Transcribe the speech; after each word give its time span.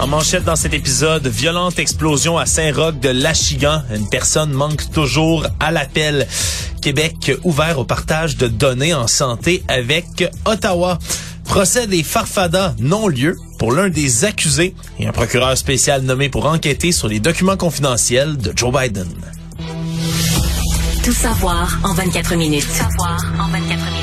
En 0.00 0.06
manchette 0.06 0.44
dans 0.44 0.56
cet 0.56 0.74
épisode, 0.74 1.26
violente 1.26 1.78
explosion 1.78 2.38
à 2.38 2.46
Saint-Roch 2.46 2.98
de 2.98 3.08
l'Achigan. 3.08 3.82
Une 3.94 4.08
personne 4.08 4.52
manque 4.52 4.90
toujours 4.90 5.46
à 5.60 5.70
l'appel. 5.70 6.26
Québec 6.80 7.32
ouvert 7.44 7.78
au 7.78 7.84
partage 7.84 8.36
de 8.36 8.48
données 8.48 8.94
en 8.94 9.06
santé 9.06 9.62
avec 9.68 10.24
Ottawa. 10.44 10.98
Procès 11.44 11.86
des 11.86 12.02
farfadas 12.02 12.74
non-lieu 12.78 13.36
pour 13.58 13.72
l'un 13.72 13.88
des 13.88 14.24
accusés 14.24 14.74
et 14.98 15.06
un 15.06 15.12
procureur 15.12 15.56
spécial 15.56 16.02
nommé 16.02 16.28
pour 16.28 16.46
enquêter 16.46 16.92
sur 16.92 17.08
les 17.08 17.20
documents 17.20 17.56
confidentiels 17.56 18.36
de 18.36 18.52
Joe 18.56 18.72
Biden. 18.72 19.08
Tout 21.04 21.12
savoir 21.12 21.78
en 21.84 21.94
24 21.94 22.36
minutes. 22.36 22.64
Tout 22.64 22.72
savoir 22.72 23.18
en 23.38 23.50
24 23.50 23.68
minutes. 23.68 24.01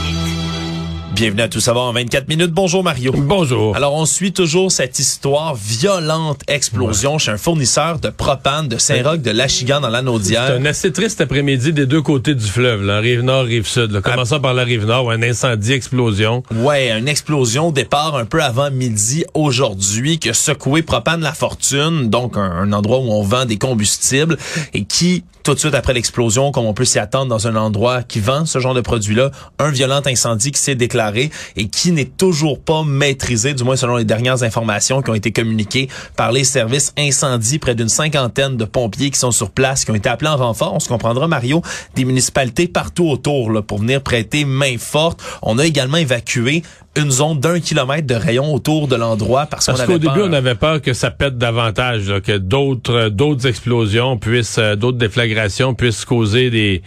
Bienvenue 1.20 1.42
à 1.42 1.50
Tout 1.50 1.60
savoir 1.60 1.88
en 1.88 1.92
24 1.92 2.30
minutes. 2.30 2.52
Bonjour 2.52 2.82
Mario. 2.82 3.12
Bonjour. 3.12 3.76
Alors 3.76 3.94
on 3.94 4.06
suit 4.06 4.32
toujours 4.32 4.72
cette 4.72 5.00
histoire 5.00 5.54
violente 5.54 6.44
explosion 6.48 7.18
chez 7.18 7.32
un 7.32 7.38
fournisseur 7.38 8.00
de 8.00 8.08
propane 8.08 8.70
de 8.70 8.78
Saint-Roch 8.78 9.22
de 9.22 9.32
l'Achigan 9.32 9.82
dans 9.82 9.90
l'Anaudière. 9.90 10.46
C'est 10.48 10.54
un 10.54 10.64
assez 10.64 10.94
triste 10.94 11.20
après-midi 11.20 11.74
des 11.74 11.86
deux 11.86 12.02
côtés 12.02 12.36
du 12.36 12.46
fleuve, 12.46 12.86
là, 12.86 13.02
rive 13.02 13.20
nord, 13.20 13.44
rive 13.44 13.68
sud. 13.68 13.92
Là. 13.92 14.00
Commençant 14.00 14.40
par 14.40 14.54
la 14.54 14.64
rive 14.64 14.86
nord, 14.86 15.12
un 15.12 15.22
incendie, 15.22 15.74
explosion. 15.74 16.42
Ouais, 16.56 16.90
une 16.98 17.10
explosion 17.10 17.68
au 17.68 17.72
départ 17.74 18.16
un 18.16 18.24
peu 18.24 18.42
avant 18.42 18.72
midi 18.72 19.26
aujourd'hui 19.34 20.20
qui 20.20 20.30
a 20.30 20.34
secoué 20.34 20.84
Propane 20.84 21.20
La 21.20 21.34
Fortune, 21.34 22.10
donc 22.10 22.38
un, 22.38 22.50
un 22.50 22.72
endroit 22.72 23.00
où 23.00 23.12
on 23.12 23.24
vend 23.24 23.44
des 23.44 23.58
combustibles 23.58 24.38
et 24.74 24.86
qui 24.86 25.26
tout 25.44 25.54
de 25.54 25.60
suite 25.60 25.74
après 25.74 25.94
l'explosion, 25.94 26.52
comme 26.52 26.66
on 26.66 26.74
peut 26.74 26.86
s'y 26.86 27.00
attendre 27.00 27.28
dans 27.28 27.48
un 27.48 27.56
endroit 27.56 28.04
qui 28.04 28.20
vend 28.20 28.46
ce 28.46 28.60
genre 28.60 28.74
de 28.74 28.82
produit-là, 28.82 29.32
un 29.58 29.72
violent 29.72 30.02
incendie 30.06 30.52
qui 30.52 30.62
s'est 30.62 30.76
déclaré 30.76 31.32
et 31.56 31.68
qui 31.68 31.92
n'est 31.92 32.06
toujours 32.06 32.60
pas 32.60 32.84
maîtrisé, 32.84 33.54
du 33.54 33.64
moins 33.64 33.76
selon 33.76 33.96
les 33.96 34.06
dernières 34.06 34.44
informations 34.44 35.02
qui 35.02 35.10
ont 35.10 35.16
été 35.16 35.32
communiquées 35.32 35.90
par 36.16 36.32
les 36.32 36.44
services 36.44 36.94
incendie, 36.98 37.60
près 37.60 37.76
d'une 37.76 37.90
cinquantaine 37.90 38.58
de 38.58 38.66
pompiers 38.66 39.10
qui 39.10 39.20
sont 39.20 39.32
sur 39.32 39.52
place, 39.52 39.86
qui 39.86 39.92
ont 39.92 39.96
été 39.96 40.10
appelés 40.10 40.30
en 40.30 40.38
renfort. 40.38 40.74
On 40.74 40.80
se 40.80 40.90
comprendra, 40.90 41.28
Mario, 41.28 41.62
des 41.96 42.06
municipalités 42.06 42.68
partout 42.68 43.10
autour 43.10 43.52
là, 43.52 43.62
pour 43.62 43.80
venir 43.80 44.02
prêter 44.02 44.46
main 44.46 44.78
forte. 44.78 45.22
On 45.42 45.58
a 45.58 45.66
également 45.66 45.98
évacué 45.98 46.64
une 47.00 47.12
zone 47.12 47.40
d'un 47.40 47.60
kilomètre 47.60 48.08
de 48.08 48.16
rayon 48.16 48.54
autour 48.54 48.88
de 48.88 48.96
l'endroit 48.96 49.46
parce, 49.46 49.66
parce 49.66 49.82
qu'on 49.82 49.86
qu'au 49.86 49.92
avait 49.94 50.00
début, 50.00 50.14
peur. 50.16 50.28
on 50.30 50.34
avait 50.34 50.56
peur 50.56 50.82
que 50.82 50.94
ça 50.94 51.12
pète 51.12 51.38
davantage, 51.38 52.10
là, 52.10 52.22
que 52.22 52.38
d'autres 52.38 53.10
d'autres 53.10 53.48
explosions 53.48 54.18
puissent, 54.18 54.58
euh, 54.58 54.76
d'autres 54.76 54.98
déflagrations 54.98 55.74
puissent 55.74 56.06
causer 56.06 56.50
des 56.50 56.82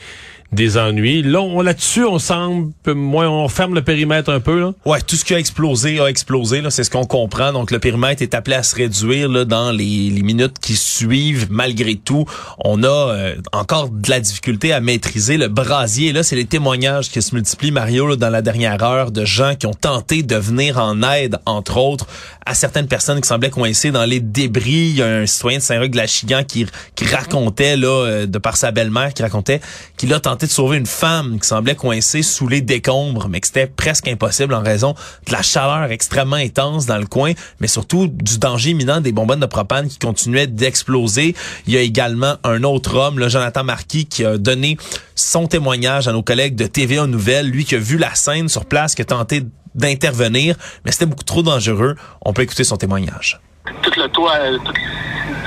des 0.52 0.76
ennuis. 0.76 1.22
Là, 1.22 1.40
on, 1.40 1.62
là-dessus, 1.62 2.04
on 2.04 2.18
semble 2.18 2.72
moins, 2.86 3.28
on 3.28 3.48
ferme 3.48 3.74
le 3.74 3.82
périmètre 3.82 4.30
un 4.30 4.40
peu. 4.40 4.60
Là. 4.60 4.72
Ouais, 4.84 5.00
tout 5.00 5.16
ce 5.16 5.24
qui 5.24 5.34
a 5.34 5.38
explosé 5.38 6.00
a 6.00 6.06
explosé. 6.06 6.60
Là, 6.60 6.70
c'est 6.70 6.84
ce 6.84 6.90
qu'on 6.90 7.06
comprend. 7.06 7.52
Donc, 7.52 7.70
le 7.70 7.78
périmètre 7.78 8.22
est 8.22 8.34
appelé 8.34 8.56
à 8.56 8.62
se 8.62 8.76
réduire 8.76 9.28
là, 9.28 9.44
dans 9.44 9.70
les, 9.70 10.10
les 10.10 10.22
minutes 10.22 10.58
qui 10.60 10.76
suivent. 10.76 11.48
Malgré 11.50 11.96
tout, 11.96 12.26
on 12.64 12.82
a 12.82 12.88
euh, 12.88 13.34
encore 13.52 13.88
de 13.88 14.10
la 14.10 14.20
difficulté 14.20 14.72
à 14.72 14.80
maîtriser 14.80 15.36
le 15.36 15.48
brasier. 15.48 16.12
Là, 16.12 16.22
c'est 16.22 16.36
les 16.36 16.46
témoignages 16.46 17.10
qui 17.10 17.22
se 17.22 17.34
multiplient, 17.34 17.72
Mario, 17.72 18.16
dans 18.16 18.30
la 18.30 18.42
dernière 18.42 18.82
heure, 18.82 19.10
de 19.10 19.24
gens 19.24 19.54
qui 19.54 19.66
ont 19.66 19.74
tenté 19.74 20.22
de 20.22 20.36
venir 20.36 20.78
en 20.78 21.02
aide, 21.02 21.38
entre 21.46 21.78
autres, 21.78 22.06
à 22.46 22.54
certaines 22.54 22.88
personnes 22.88 23.20
qui 23.20 23.28
semblaient 23.28 23.50
coincées 23.50 23.90
dans 23.90 24.04
les 24.04 24.20
débris. 24.20 24.90
Il 24.90 24.96
y 24.96 25.02
a 25.02 25.06
un 25.06 25.26
citoyen 25.26 25.58
de 25.58 25.62
Saint-Roch 25.62 25.90
de 25.90 25.96
la 25.96 26.06
Chigan 26.06 26.42
qui, 26.44 26.66
racontait, 27.04 27.76
là, 27.76 27.88
euh, 27.88 28.26
de 28.26 28.38
par 28.38 28.56
sa 28.56 28.70
belle-mère, 28.70 29.14
qui 29.14 29.22
racontait 29.22 29.60
qu'il 29.96 30.12
a 30.12 30.20
tenté 30.20 30.46
de 30.46 30.50
sauver 30.50 30.76
une 30.76 30.86
femme 30.86 31.38
qui 31.40 31.46
semblait 31.46 31.74
coincée 31.74 32.22
sous 32.22 32.48
les 32.48 32.60
décombres, 32.60 33.28
mais 33.28 33.40
que 33.40 33.46
c'était 33.46 33.66
presque 33.66 34.08
impossible 34.08 34.54
en 34.54 34.62
raison 34.62 34.94
de 35.26 35.32
la 35.32 35.42
chaleur 35.42 35.90
extrêmement 35.90 36.36
intense 36.36 36.86
dans 36.86 36.98
le 36.98 37.06
coin, 37.06 37.32
mais 37.60 37.68
surtout 37.68 38.08
du 38.08 38.38
danger 38.38 38.70
imminent 38.70 39.00
des 39.00 39.12
bonbonnes 39.12 39.40
de 39.40 39.46
propane 39.46 39.88
qui 39.88 39.98
continuaient 39.98 40.46
d'exploser. 40.46 41.34
Il 41.66 41.74
y 41.74 41.76
a 41.76 41.80
également 41.80 42.36
un 42.44 42.62
autre 42.64 42.96
homme, 42.96 43.18
le 43.18 43.28
Jonathan 43.28 43.64
Marquis, 43.64 44.06
qui 44.06 44.24
a 44.24 44.38
donné 44.38 44.76
son 45.14 45.46
témoignage 45.46 46.08
à 46.08 46.12
nos 46.12 46.22
collègues 46.22 46.56
de 46.56 46.66
TVA 46.66 47.06
Nouvelles, 47.06 47.48
lui 47.48 47.64
qui 47.64 47.74
a 47.74 47.78
vu 47.78 47.98
la 47.98 48.14
scène 48.14 48.48
sur 48.48 48.64
place, 48.64 48.94
qui 48.94 49.02
a 49.02 49.04
tenté 49.04 49.42
d'intervenir, 49.74 50.56
mais 50.84 50.92
c'était 50.92 51.06
beaucoup 51.06 51.24
trop 51.24 51.42
dangereux. 51.42 51.96
On 52.24 52.32
peut 52.32 52.42
écouter 52.42 52.64
son 52.64 52.76
témoignage. 52.76 53.40
Tout 53.82 53.92
le 53.96 54.08
toit, 54.08 54.34
euh, 54.40 54.58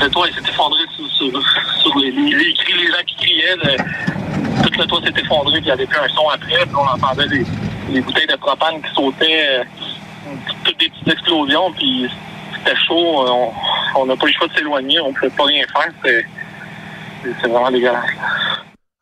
le 0.01 0.09
toit 0.09 0.27
s'est 0.27 0.49
effondré 0.49 0.79
sur, 1.17 1.97
les, 1.99 2.11
les, 2.11 2.53
cris, 2.53 2.73
les 2.73 2.87
gens 2.87 3.03
qui 3.05 3.15
criaient. 3.17 3.55
le- 3.57 3.77
tout 4.63 4.79
le 4.79 4.85
toit 4.87 5.01
s'est 5.03 5.21
effondré, 5.21 5.53
puis 5.59 5.65
il 5.65 5.67
y 5.67 5.71
avait 5.71 5.85
plus 5.85 5.99
un 5.99 6.07
son 6.09 6.27
après, 6.29 6.65
puis 6.65 6.75
on 6.75 6.87
entendait 6.87 7.27
des, 7.27 8.01
bouteilles 8.01 8.27
de 8.27 8.35
propane 8.35 8.81
qui 8.81 8.93
sautaient, 8.95 9.59
euh, 9.59 9.63
toutes 10.63 10.79
des 10.79 10.89
petites 10.89 11.07
explosions, 11.07 11.71
puis 11.73 12.09
c'était 12.57 12.75
chaud, 12.87 13.27
euh, 13.27 13.51
on- 13.95 14.05
n'a 14.05 14.15
pas 14.15 14.25
eu 14.25 14.29
le 14.29 14.33
choix 14.33 14.47
de 14.47 14.53
s'éloigner, 14.53 14.99
on 15.01 15.09
ne 15.09 15.13
pouvait 15.13 15.29
pas 15.29 15.43
rien 15.45 15.63
faire, 15.71 15.91
c'est 17.41 17.47
vraiment 17.47 17.69
dégueulasse. 17.71 18.05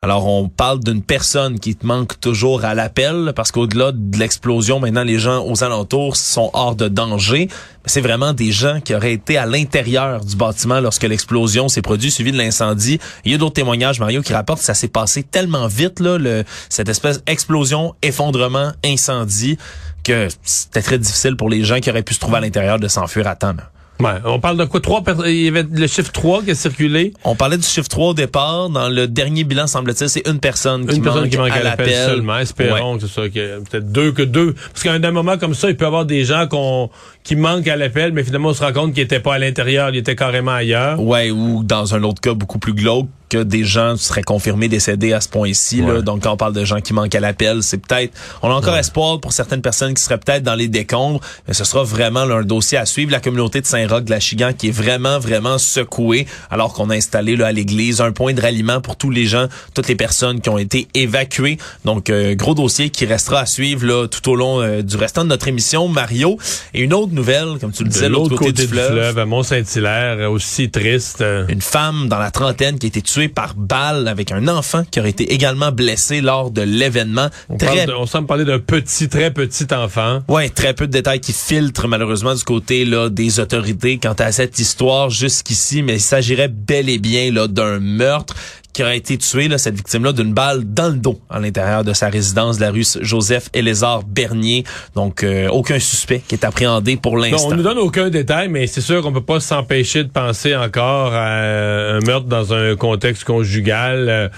Alors, 0.04 0.26
on 0.26 0.50
parle 0.50 0.80
d'une 0.80 1.00
personne 1.00 1.58
qui 1.58 1.76
te 1.76 1.86
manque 1.86 2.20
toujours 2.20 2.66
à 2.66 2.74
l'appel, 2.74 3.32
parce 3.34 3.50
qu'au-delà 3.50 3.90
de 3.90 4.18
l'explosion, 4.18 4.78
maintenant, 4.78 5.02
les 5.02 5.18
gens 5.18 5.42
aux 5.46 5.64
alentours 5.64 6.16
sont 6.16 6.50
hors 6.52 6.76
de 6.76 6.88
danger. 6.88 7.48
C'est 7.86 8.02
vraiment 8.02 8.34
des 8.34 8.52
gens 8.52 8.82
qui 8.82 8.94
auraient 8.94 9.14
été 9.14 9.38
à 9.38 9.46
l'intérieur 9.46 10.22
du 10.22 10.36
bâtiment 10.36 10.80
lorsque 10.80 11.04
l'explosion 11.04 11.70
s'est 11.70 11.80
produite, 11.80 12.12
suivi 12.12 12.32
de 12.32 12.36
l'incendie. 12.36 13.00
Il 13.24 13.32
y 13.32 13.34
a 13.34 13.38
d'autres 13.38 13.54
témoignages, 13.54 13.98
Mario, 13.98 14.20
qui 14.20 14.34
rapportent 14.34 14.58
que 14.58 14.66
ça 14.66 14.74
s'est 14.74 14.88
passé 14.88 15.22
tellement 15.22 15.68
vite, 15.68 16.00
là, 16.00 16.18
le, 16.18 16.44
cette 16.68 16.90
espèce 16.90 17.24
d'explosion, 17.24 17.94
effondrement, 18.02 18.72
incendie, 18.84 19.56
que 20.02 20.28
c'était 20.42 20.82
très 20.82 20.98
difficile 20.98 21.34
pour 21.34 21.48
les 21.48 21.64
gens 21.64 21.80
qui 21.80 21.88
auraient 21.88 22.02
pu 22.02 22.12
se 22.12 22.20
trouver 22.20 22.36
à 22.36 22.40
l'intérieur 22.40 22.78
de 22.78 22.88
s'enfuir 22.88 23.26
à 23.26 23.36
temps. 23.36 23.54
là. 23.54 23.70
Ouais, 24.00 24.10
on 24.24 24.40
parle 24.40 24.56
de 24.56 24.64
quoi? 24.64 24.80
Trois 24.80 25.02
Il 25.26 25.42
y 25.44 25.48
avait 25.48 25.64
le 25.70 25.86
chiffre 25.86 26.10
3 26.10 26.42
qui 26.42 26.50
a 26.50 26.54
circulé. 26.56 27.12
On 27.22 27.36
parlait 27.36 27.56
du 27.56 27.62
chiffre 27.62 27.88
3 27.88 28.08
au 28.08 28.14
départ. 28.14 28.68
Dans 28.68 28.88
le 28.88 29.06
dernier 29.06 29.44
bilan, 29.44 29.66
semble-t-il, 29.68 30.08
c'est 30.08 30.26
une 30.28 30.40
personne 30.40 30.84
qui 30.86 30.96
Une 30.96 31.02
personne 31.02 31.22
manque 31.22 31.30
qui 31.30 31.36
manque 31.38 31.50
à, 31.50 31.54
à 31.54 31.62
l'appel 31.62 31.86
l'appel. 31.90 32.08
seulement. 32.08 32.38
Espérons 32.38 32.94
Ouais. 32.94 32.98
que 33.00 33.06
c'est 33.06 33.14
ça, 33.14 33.28
que 33.28 33.60
peut-être 33.60 33.92
deux 33.92 34.10
que 34.10 34.22
deux. 34.22 34.54
Parce 34.72 34.82
qu'à 34.82 34.92
un 34.92 35.10
moment 35.12 35.38
comme 35.38 35.54
ça, 35.54 35.70
il 35.70 35.76
peut 35.76 35.84
y 35.84 35.86
avoir 35.86 36.06
des 36.06 36.24
gens 36.24 36.46
qu'on 36.48 36.90
qui 37.22 37.36
manquent 37.36 37.68
à 37.68 37.76
l'appel, 37.76 38.12
mais 38.12 38.24
finalement 38.24 38.48
on 38.50 38.54
se 38.54 38.62
rend 38.62 38.72
compte 38.72 38.92
qu'ils 38.92 39.04
n'étaient 39.04 39.20
pas 39.20 39.34
à 39.34 39.38
l'intérieur, 39.38 39.88
ils 39.90 39.96
étaient 39.96 40.16
carrément 40.16 40.50
ailleurs. 40.52 41.00
Ouais, 41.00 41.30
ou 41.30 41.62
dans 41.64 41.94
un 41.94 42.02
autre 42.02 42.20
cas 42.20 42.34
beaucoup 42.34 42.58
plus 42.58 42.74
glauque, 42.74 43.06
que 43.34 43.42
des 43.42 43.64
gens 43.64 43.96
seraient 43.96 44.22
confirmés 44.22 44.68
décédés 44.68 45.12
à 45.12 45.20
ce 45.20 45.28
point-ci. 45.28 45.82
Ouais. 45.82 46.02
Donc, 46.02 46.22
quand 46.22 46.32
on 46.32 46.36
parle 46.36 46.52
de 46.52 46.64
gens 46.64 46.80
qui 46.80 46.92
manquent 46.92 47.14
à 47.14 47.20
l'appel, 47.20 47.62
c'est 47.62 47.78
peut-être... 47.78 48.12
On 48.42 48.50
a 48.50 48.54
encore 48.54 48.76
espoir 48.76 49.20
pour 49.20 49.32
certaines 49.32 49.62
personnes 49.62 49.94
qui 49.94 50.02
seraient 50.02 50.18
peut-être 50.18 50.42
dans 50.44 50.54
les 50.54 50.68
décombres, 50.68 51.20
mais 51.48 51.54
ce 51.54 51.64
sera 51.64 51.82
vraiment 51.82 52.24
là, 52.24 52.36
un 52.36 52.42
dossier 52.42 52.78
à 52.78 52.86
suivre. 52.86 53.10
La 53.10 53.20
communauté 53.20 53.60
de 53.60 53.66
Saint-Roch 53.66 54.04
de 54.04 54.10
la 54.10 54.20
Chigan 54.20 54.52
qui 54.56 54.68
est 54.68 54.70
vraiment, 54.70 55.18
vraiment 55.18 55.58
secouée, 55.58 56.26
alors 56.50 56.74
qu'on 56.74 56.90
a 56.90 56.94
installé 56.94 57.36
là, 57.36 57.48
à 57.48 57.52
l'église 57.52 58.00
un 58.00 58.12
point 58.12 58.34
de 58.34 58.40
ralliement 58.40 58.80
pour 58.80 58.96
tous 58.96 59.10
les 59.10 59.26
gens, 59.26 59.46
toutes 59.74 59.88
les 59.88 59.96
personnes 59.96 60.40
qui 60.40 60.48
ont 60.48 60.58
été 60.58 60.86
évacuées. 60.94 61.58
Donc, 61.84 62.10
euh, 62.10 62.34
gros 62.34 62.54
dossier 62.54 62.90
qui 62.90 63.04
restera 63.04 63.40
à 63.40 63.46
suivre 63.46 63.84
là, 63.84 64.06
tout 64.06 64.30
au 64.30 64.36
long 64.36 64.60
euh, 64.60 64.82
du 64.82 64.96
restant 64.96 65.24
de 65.24 65.28
notre 65.28 65.48
émission. 65.48 65.88
Mario, 65.88 66.38
et 66.72 66.82
une 66.82 66.94
autre 66.94 67.12
nouvelle, 67.12 67.58
comme 67.60 67.72
tu 67.72 67.82
le 67.82 67.88
disais, 67.88 68.08
de 68.08 68.12
l'autre 68.12 68.36
côté, 68.36 68.52
du 68.52 68.68
fleuve, 68.68 69.18
à 69.18 69.26
Mont-Saint-Hilaire, 69.26 70.30
aussi 70.30 70.70
triste. 70.70 71.20
euh, 71.20 71.46
une 71.48 71.62
femme 71.62 72.08
dans 72.08 72.18
la 72.18 72.30
trentaine 72.30 72.78
qui 72.78 72.86
a 72.86 72.88
été 72.88 73.02
tuée 73.02 73.23
par 73.28 73.54
balle 73.54 74.08
avec 74.08 74.32
un 74.32 74.48
enfant 74.48 74.82
qui 74.90 75.00
aurait 75.00 75.10
été 75.10 75.32
également 75.32 75.72
blessé 75.72 76.20
lors 76.20 76.50
de 76.50 76.62
l'événement. 76.62 77.28
On, 77.48 77.56
Très 77.56 77.90
on 77.92 78.06
semble 78.06 78.26
parler 78.26 78.44
d'un 78.44 78.58
petit, 78.58 79.08
très 79.08 79.30
petit 79.32 79.66
enfant. 79.72 80.20
Ouais, 80.28 80.48
très 80.48 80.74
peu 80.74 80.86
de 80.86 80.92
détails 80.92 81.20
qui 81.20 81.32
filtrent 81.32 81.88
malheureusement 81.88 82.34
du 82.34 82.44
côté 82.44 82.84
là 82.84 83.08
des 83.08 83.40
autorités 83.40 83.98
quant 83.98 84.14
à 84.18 84.32
cette 84.32 84.58
histoire 84.58 85.10
jusqu'ici, 85.10 85.82
mais 85.82 85.94
il 85.94 86.00
s'agirait 86.00 86.48
bel 86.48 86.88
et 86.88 86.98
bien 86.98 87.32
là 87.32 87.48
d'un 87.48 87.80
meurtre 87.80 88.34
qui 88.74 88.82
aurait 88.82 88.98
été 88.98 89.16
tué, 89.16 89.48
là, 89.48 89.56
cette 89.56 89.76
victime-là, 89.76 90.12
d'une 90.12 90.34
balle 90.34 90.64
dans 90.64 90.88
le 90.88 90.96
dos 90.96 91.18
à 91.30 91.38
l'intérieur 91.38 91.84
de 91.84 91.92
sa 91.92 92.08
résidence 92.08 92.56
de 92.56 92.62
la 92.62 92.72
rue 92.72 92.84
Joseph 93.00 93.48
Élézard 93.54 94.02
Bernier. 94.02 94.64
Donc, 94.96 95.22
euh, 95.22 95.48
aucun 95.48 95.78
suspect 95.78 96.22
qui 96.26 96.34
est 96.34 96.44
appréhendé 96.44 96.96
pour 96.96 97.16
l'instant. 97.16 97.48
on 97.52 97.54
nous 97.54 97.62
donne 97.62 97.78
aucun 97.78 98.10
détail, 98.10 98.48
mais 98.48 98.66
c'est 98.66 98.80
sûr 98.80 99.00
qu'on 99.00 99.12
peut 99.12 99.22
pas 99.22 99.40
s'empêcher 99.40 100.02
de 100.02 100.10
penser 100.10 100.56
encore 100.56 101.14
à 101.14 101.38
un 101.38 102.00
meurtre 102.00 102.26
dans 102.26 102.52
un 102.52 102.74
contexte 102.74 103.24
conjugal. 103.24 104.08
Euh, 104.08 104.28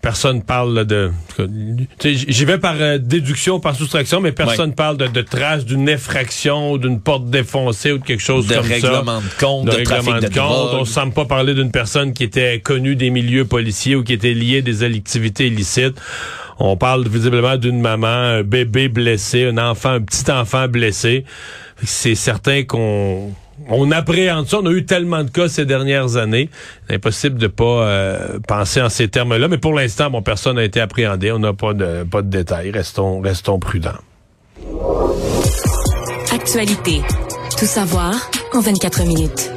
personne 0.00 0.42
parle 0.42 0.84
de... 0.84 1.10
J'y 2.04 2.44
vais 2.44 2.58
par 2.58 2.76
euh, 2.78 2.98
déduction, 2.98 3.58
par 3.58 3.74
soustraction, 3.74 4.20
mais 4.20 4.32
personne 4.32 4.74
parle 4.74 4.98
de, 4.98 5.06
de 5.08 5.22
traces 5.22 5.64
d'une 5.64 5.88
effraction, 5.88 6.76
d'une 6.76 7.00
porte 7.00 7.30
défoncée 7.30 7.90
ou 7.90 7.98
de 7.98 8.04
quelque 8.04 8.22
chose 8.22 8.46
de 8.46 8.54
comme 8.54 8.64
ça. 8.64 8.74
règlement 8.74 9.20
de 9.20 9.40
compte, 9.40 9.64
de, 9.64 9.70
règlement 9.70 10.02
trafic 10.02 10.14
de, 10.16 10.26
compte. 10.26 10.34
drogue. 10.34 10.80
On 10.80 10.84
semble 10.84 11.14
pas 11.14 11.24
parler 11.24 11.54
d'une 11.54 11.70
personne 11.70 12.12
qui 12.12 12.22
était 12.22 12.60
connue 12.60 12.96
des 12.96 13.08
milieux 13.08 13.46
policiers 13.64 13.96
ou 13.96 14.04
qui 14.04 14.12
était 14.12 14.34
liée 14.34 14.58
à 14.58 14.60
des 14.60 14.82
activités 14.82 15.46
illicites. 15.46 15.98
On 16.58 16.76
parle 16.76 17.08
visiblement 17.08 17.56
d'une 17.56 17.80
maman, 17.80 18.06
un 18.06 18.42
bébé 18.42 18.88
blessé, 18.88 19.46
un 19.46 19.58
enfant, 19.58 19.90
un 19.90 20.00
petit 20.02 20.30
enfant 20.30 20.68
blessé. 20.68 21.24
C'est 21.82 22.14
certain 22.14 22.62
qu'on 22.64 23.32
on 23.68 23.90
appréhende 23.90 24.46
ça. 24.46 24.58
On 24.60 24.66
a 24.66 24.70
eu 24.70 24.84
tellement 24.84 25.24
de 25.24 25.30
cas 25.30 25.48
ces 25.48 25.64
dernières 25.64 26.16
années. 26.16 26.50
Impossible 26.90 27.38
de 27.38 27.46
pas 27.46 27.64
euh, 27.64 28.38
penser 28.46 28.82
en 28.82 28.90
ces 28.90 29.08
termes-là. 29.08 29.48
Mais 29.48 29.58
pour 29.58 29.72
l'instant, 29.72 30.10
bon, 30.10 30.20
personne 30.20 30.56
n'a 30.56 30.64
été 30.64 30.80
appréhendé. 30.80 31.32
On 31.32 31.38
n'a 31.38 31.54
pas 31.54 31.72
de 31.72 32.04
pas 32.04 32.20
de 32.20 32.28
détails. 32.28 32.70
Restons 32.70 33.20
restons 33.20 33.58
prudents. 33.58 33.98
Actualité. 36.32 37.00
Tout 37.58 37.66
savoir 37.66 38.14
en 38.52 38.60
24 38.60 39.04
minutes. 39.06 39.50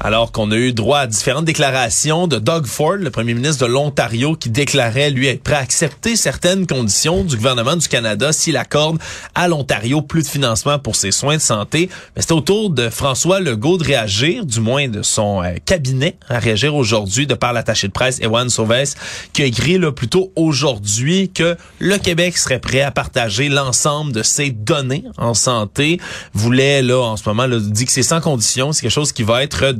Alors 0.00 0.30
qu'on 0.30 0.50
a 0.50 0.56
eu 0.56 0.72
droit 0.72 0.98
à 1.00 1.06
différentes 1.06 1.46
déclarations 1.46 2.26
de 2.26 2.38
Doug 2.38 2.66
Ford, 2.66 2.96
le 2.96 3.10
premier 3.10 3.32
ministre 3.32 3.66
de 3.66 3.72
l'Ontario, 3.72 4.36
qui 4.36 4.50
déclarait 4.50 5.10
lui 5.10 5.26
être 5.26 5.42
prêt 5.42 5.54
à 5.54 5.60
accepter 5.60 6.16
certaines 6.16 6.66
conditions 6.66 7.24
du 7.24 7.36
gouvernement 7.36 7.76
du 7.76 7.88
Canada 7.88 8.32
s'il 8.32 8.58
accorde 8.58 8.98
à 9.34 9.48
l'Ontario 9.48 10.02
plus 10.02 10.22
de 10.22 10.28
financement 10.28 10.78
pour 10.78 10.96
ses 10.96 11.12
soins 11.12 11.36
de 11.36 11.42
santé. 11.42 11.88
Mais 12.14 12.22
c'était 12.22 12.34
au 12.34 12.42
tour 12.42 12.70
de 12.70 12.90
François 12.90 13.40
Legault 13.40 13.78
de 13.78 13.84
réagir, 13.84 14.44
du 14.44 14.60
moins 14.60 14.86
de 14.88 15.02
son 15.02 15.42
euh, 15.42 15.54
cabinet, 15.64 16.16
à 16.28 16.38
réagir 16.38 16.74
aujourd'hui 16.74 17.26
de 17.26 17.34
par 17.34 17.54
l'attaché 17.54 17.88
de 17.88 17.92
presse 17.92 18.20
Ewan 18.20 18.50
Sauves, 18.50 18.94
qui 19.32 19.42
a 19.42 19.46
écrit 19.46 19.78
là, 19.78 19.92
plutôt 19.92 20.30
aujourd'hui 20.36 21.30
que 21.30 21.56
le 21.78 21.96
Québec 21.96 22.36
serait 22.36 22.60
prêt 22.60 22.82
à 22.82 22.90
partager 22.90 23.48
l'ensemble 23.48 24.12
de 24.12 24.22
ses 24.22 24.50
données 24.50 25.04
en 25.16 25.32
santé. 25.32 25.98
Voulait 26.34 26.82
là 26.82 27.00
en 27.00 27.16
ce 27.16 27.26
moment 27.26 27.46
là, 27.46 27.58
dit 27.58 27.86
que 27.86 27.92
c'est 27.92 28.02
sans 28.02 28.20
condition, 28.20 28.72
c'est 28.72 28.82
quelque 28.82 28.90
chose 28.90 29.12
qui 29.12 29.22
va 29.22 29.42
être 29.42 29.72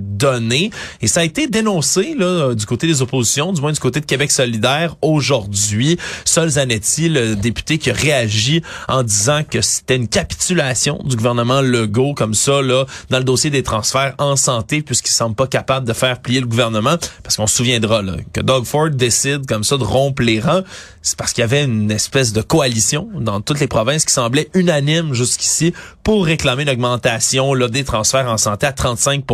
Et 1.00 1.06
ça 1.06 1.20
a 1.20 1.25
été 1.25 1.47
dénoncé 1.47 2.14
là, 2.19 2.55
du 2.55 2.67
côté 2.67 2.87
des 2.87 3.03
oppositions, 3.03 3.53
du 3.53 3.61
moins 3.61 3.73
du 3.73 3.81
côté 3.81 4.00
de 4.00 4.06
Québec 4.06 4.31
solidaire 4.31 4.97
aujourd'hui. 5.03 5.99
Sol 6.25 6.49
Zanetti, 6.49 7.08
le 7.08 7.37
député 7.37 7.79
qui 7.79 7.91
a 7.91 7.94
réagi 7.94 8.62
en 8.88 9.03
disant 9.03 9.43
que 9.49 9.61
c'était 9.61 9.97
une 9.97 10.08
capitulation 10.08 11.00
du 11.05 11.17
gouvernement 11.17 11.61
Legault 11.61 12.14
comme 12.14 12.35
ça 12.35 12.62
là 12.62 12.87
dans 13.11 13.19
le 13.19 13.25
dossier 13.25 13.50
des 13.50 13.62
transferts 13.62 14.14
en 14.19 14.37
santé 14.37 14.82
puisqu'il 14.82 15.12
semble 15.12 15.35
pas 15.35 15.47
capable 15.47 15.87
de 15.87 15.93
faire 15.93 16.20
plier 16.20 16.41
le 16.41 16.47
gouvernement. 16.47 16.97
Parce 17.23 17.37
qu'on 17.37 17.47
se 17.47 17.56
souviendra 17.56 18.03
là, 18.03 18.14
que 18.32 18.41
Doug 18.41 18.64
Ford 18.64 18.91
décide 18.91 19.47
comme 19.47 19.64
ça 19.64 19.76
de 19.76 19.85
rompre 19.85 20.23
les 20.23 20.41
rangs, 20.41 20.62
c'est 21.03 21.17
parce 21.17 21.32
qu'il 21.32 21.43
y 21.43 21.44
avait 21.44 21.64
une 21.64 21.91
espèce 21.91 22.32
de 22.32 22.43
coalition 22.43 23.08
dans 23.14 23.41
toutes 23.41 23.61
les 23.61 23.69
provinces 23.69 24.05
qui 24.05 24.12
semblait 24.12 24.49
unanime 24.55 25.14
jusqu'ici 25.14 25.73
pour 26.03 26.25
réclamer 26.25 26.64
une 26.64 26.70
augmentation 26.70 27.55
là, 27.55 27.69
des 27.69 27.85
transferts 27.85 28.29
en 28.29 28.38
santé 28.38 28.67
à 28.67 28.73
35 28.73 29.25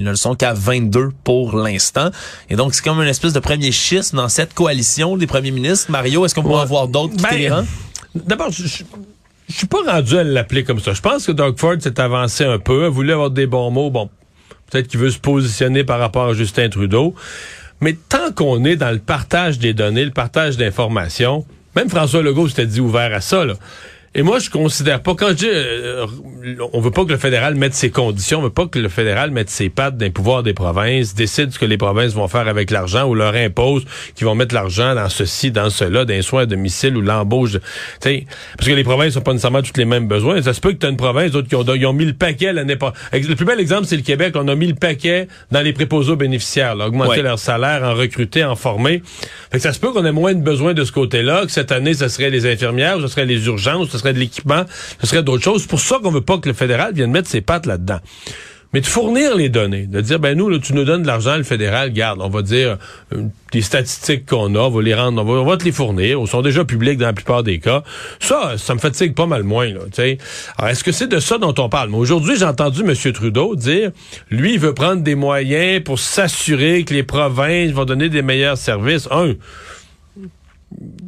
Ils 0.00 0.04
ne 0.04 0.10
le 0.10 0.16
sont 0.16 0.34
qu'à 0.34 0.54
22 0.54 1.10
pour 1.24 1.54
l'instant. 1.58 2.08
Et 2.48 2.56
donc, 2.56 2.74
c'est 2.74 2.82
comme 2.82 3.02
une 3.02 3.08
espèce 3.08 3.34
de 3.34 3.38
premier 3.38 3.70
schisme 3.70 4.16
dans 4.16 4.30
cette 4.30 4.54
coalition 4.54 5.18
des 5.18 5.26
premiers 5.26 5.50
ministres. 5.50 5.90
Mario, 5.90 6.24
est-ce 6.24 6.34
qu'on 6.34 6.42
va 6.42 6.62
en 6.62 6.64
voir 6.64 6.88
d'autres 6.88 7.16
Ben? 7.18 7.66
D'abord, 8.14 8.50
je, 8.50 8.66
je, 8.66 8.82
je 9.46 9.54
suis 9.54 9.66
pas 9.66 9.82
rendu 9.86 10.16
à 10.16 10.24
l'appeler 10.24 10.64
comme 10.64 10.80
ça. 10.80 10.94
Je 10.94 11.02
pense 11.02 11.26
que 11.26 11.32
Doug 11.32 11.58
Ford 11.58 11.74
s'est 11.78 12.00
avancé 12.00 12.44
un 12.44 12.58
peu, 12.58 12.86
a 12.86 12.88
voulu 12.88 13.12
avoir 13.12 13.28
des 13.28 13.46
bons 13.46 13.70
mots. 13.70 13.90
Bon, 13.90 14.08
peut-être 14.70 14.88
qu'il 14.88 15.00
veut 15.00 15.10
se 15.10 15.18
positionner 15.18 15.84
par 15.84 15.98
rapport 15.98 16.28
à 16.28 16.32
Justin 16.32 16.70
Trudeau. 16.70 17.14
Mais 17.82 17.94
tant 18.08 18.32
qu'on 18.34 18.64
est 18.64 18.76
dans 18.76 18.92
le 18.92 19.00
partage 19.00 19.58
des 19.58 19.74
données, 19.74 20.06
le 20.06 20.12
partage 20.12 20.56
d'informations, 20.56 21.44
même 21.76 21.90
François 21.90 22.22
Legault 22.22 22.48
s'était 22.48 22.64
dit 22.64 22.80
ouvert 22.80 23.12
à 23.12 23.20
ça, 23.20 23.44
là. 23.44 23.52
Et 24.12 24.22
moi, 24.22 24.40
je 24.40 24.50
considère 24.50 25.02
pas, 25.04 25.14
quand 25.14 25.28
je 25.28 25.32
dis, 25.34 25.48
euh, 25.48 26.04
on 26.72 26.80
veut 26.80 26.90
pas 26.90 27.04
que 27.04 27.12
le 27.12 27.16
fédéral 27.16 27.54
mette 27.54 27.74
ses 27.74 27.90
conditions, 27.90 28.40
on 28.40 28.42
veut 28.42 28.50
pas 28.50 28.66
que 28.66 28.80
le 28.80 28.88
fédéral 28.88 29.30
mette 29.30 29.50
ses 29.50 29.68
pattes 29.68 29.96
dans 29.98 30.04
les 30.04 30.10
pouvoirs 30.10 30.42
des 30.42 30.52
provinces, 30.52 31.14
décide 31.14 31.52
ce 31.52 31.60
que 31.60 31.64
les 31.64 31.78
provinces 31.78 32.12
vont 32.14 32.26
faire 32.26 32.48
avec 32.48 32.72
l'argent 32.72 33.06
ou 33.08 33.14
leur 33.14 33.36
impose 33.36 33.84
qu'ils 34.16 34.26
vont 34.26 34.34
mettre 34.34 34.52
l'argent 34.52 34.96
dans 34.96 35.08
ceci, 35.08 35.52
dans 35.52 35.70
cela, 35.70 36.04
dans 36.04 36.12
les 36.12 36.22
soins 36.22 36.42
à 36.42 36.46
domicile 36.46 36.96
ou 36.96 37.02
l'embauche. 37.02 37.52
de- 37.52 37.58
tu 37.58 37.64
sais, 38.00 38.26
Parce 38.56 38.68
que 38.68 38.74
les 38.74 38.82
provinces 38.82 39.14
n'ont 39.14 39.22
pas 39.22 39.30
nécessairement 39.30 39.62
tous 39.62 39.76
les 39.78 39.84
mêmes 39.84 40.08
besoins. 40.08 40.42
Ça 40.42 40.54
se 40.54 40.60
peut 40.60 40.72
que 40.72 40.78
tu 40.78 40.86
as 40.86 40.90
une 40.90 40.96
province, 40.96 41.30
d'autres 41.30 41.46
qui 41.48 41.54
ont, 41.54 41.64
ils 41.76 41.86
ont 41.86 41.92
mis 41.92 42.04
le 42.06 42.12
paquet 42.14 42.52
l'année 42.52 42.74
pas. 42.74 42.92
Le 43.12 43.34
plus 43.36 43.44
bel 43.46 43.60
exemple, 43.60 43.84
c'est 43.86 43.96
le 43.96 44.02
Québec. 44.02 44.34
On 44.36 44.48
a 44.48 44.56
mis 44.56 44.66
le 44.66 44.74
paquet 44.74 45.28
dans 45.52 45.60
les 45.60 45.72
préposés 45.72 46.10
aux 46.10 46.16
bénéficiaires, 46.16 46.74
là, 46.74 46.88
augmenter 46.88 47.10
Ouais. 47.10 47.22
leur 47.22 47.38
salaire, 47.38 47.84
en 47.84 47.94
recruter, 47.94 48.42
en 48.44 48.56
former. 48.56 49.04
Fait 49.52 49.58
que 49.58 49.62
ça 49.62 49.72
se 49.72 49.78
peut 49.78 49.92
qu'on 49.92 50.04
ait 50.04 50.10
moins 50.10 50.34
de 50.34 50.42
besoins 50.42 50.74
de 50.74 50.82
ce 50.82 50.90
côté-là, 50.90 51.46
que 51.46 51.52
cette 51.52 51.70
année, 51.70 51.94
ce 51.94 52.08
serait 52.08 52.30
les 52.30 52.50
infirmières, 52.50 53.00
ce 53.00 53.06
serait 53.06 53.24
les 53.26 53.46
urgences, 53.46 53.88
ce 53.90 53.99
serait 54.00 54.12
de 54.12 54.18
l'équipement, 54.18 54.64
ce 55.00 55.06
serait 55.06 55.22
d'autres 55.22 55.44
choses. 55.44 55.62
C'est 55.62 55.70
pour 55.70 55.80
ça 55.80 55.98
qu'on 56.02 56.10
veut 56.10 56.20
pas 56.20 56.38
que 56.38 56.48
le 56.48 56.54
fédéral 56.54 56.94
vienne 56.94 57.10
mettre 57.10 57.28
ses 57.28 57.40
pattes 57.40 57.66
là-dedans. 57.66 58.00
Mais 58.72 58.80
de 58.80 58.86
fournir 58.86 59.34
les 59.34 59.48
données, 59.48 59.86
de 59.86 60.00
dire, 60.00 60.20
ben 60.20 60.36
nous, 60.36 60.48
là, 60.48 60.58
tu 60.62 60.74
nous 60.74 60.84
donnes 60.84 61.02
de 61.02 61.06
l'argent, 61.08 61.36
le 61.36 61.42
fédéral, 61.42 61.92
garde, 61.92 62.20
on 62.22 62.28
va 62.28 62.42
dire 62.42 62.78
euh, 63.12 63.24
des 63.50 63.62
statistiques 63.62 64.26
qu'on 64.26 64.54
a, 64.54 64.60
on 64.60 64.70
va 64.70 64.80
les 64.80 64.94
rendre, 64.94 65.20
on 65.22 65.24
va, 65.24 65.40
on 65.40 65.44
va 65.44 65.56
te 65.56 65.64
les 65.64 65.72
fournir, 65.72 66.20
ils 66.20 66.28
sont 66.28 66.40
déjà 66.40 66.64
publics 66.64 66.96
dans 66.96 67.06
la 67.06 67.12
plupart 67.12 67.42
des 67.42 67.58
cas. 67.58 67.82
Ça, 68.20 68.54
ça 68.58 68.74
me 68.74 68.78
fatigue 68.78 69.14
pas 69.14 69.26
mal 69.26 69.42
moins, 69.42 69.66
là, 69.66 69.80
tu 69.86 69.96
sais. 69.96 70.18
Alors, 70.56 70.70
est-ce 70.70 70.84
que 70.84 70.92
c'est 70.92 71.08
de 71.08 71.18
ça 71.18 71.38
dont 71.38 71.54
on 71.58 71.68
parle? 71.68 71.90
Mais 71.90 71.96
aujourd'hui, 71.96 72.36
j'ai 72.36 72.44
entendu 72.44 72.82
M. 72.82 73.12
Trudeau 73.12 73.56
dire, 73.56 73.90
lui, 74.30 74.54
il 74.54 74.60
veut 74.60 74.74
prendre 74.74 75.02
des 75.02 75.16
moyens 75.16 75.82
pour 75.82 75.98
s'assurer 75.98 76.84
que 76.84 76.94
les 76.94 77.02
provinces 77.02 77.72
vont 77.72 77.84
donner 77.84 78.08
des 78.08 78.22
meilleurs 78.22 78.56
services. 78.56 79.08
Un, 79.10 79.34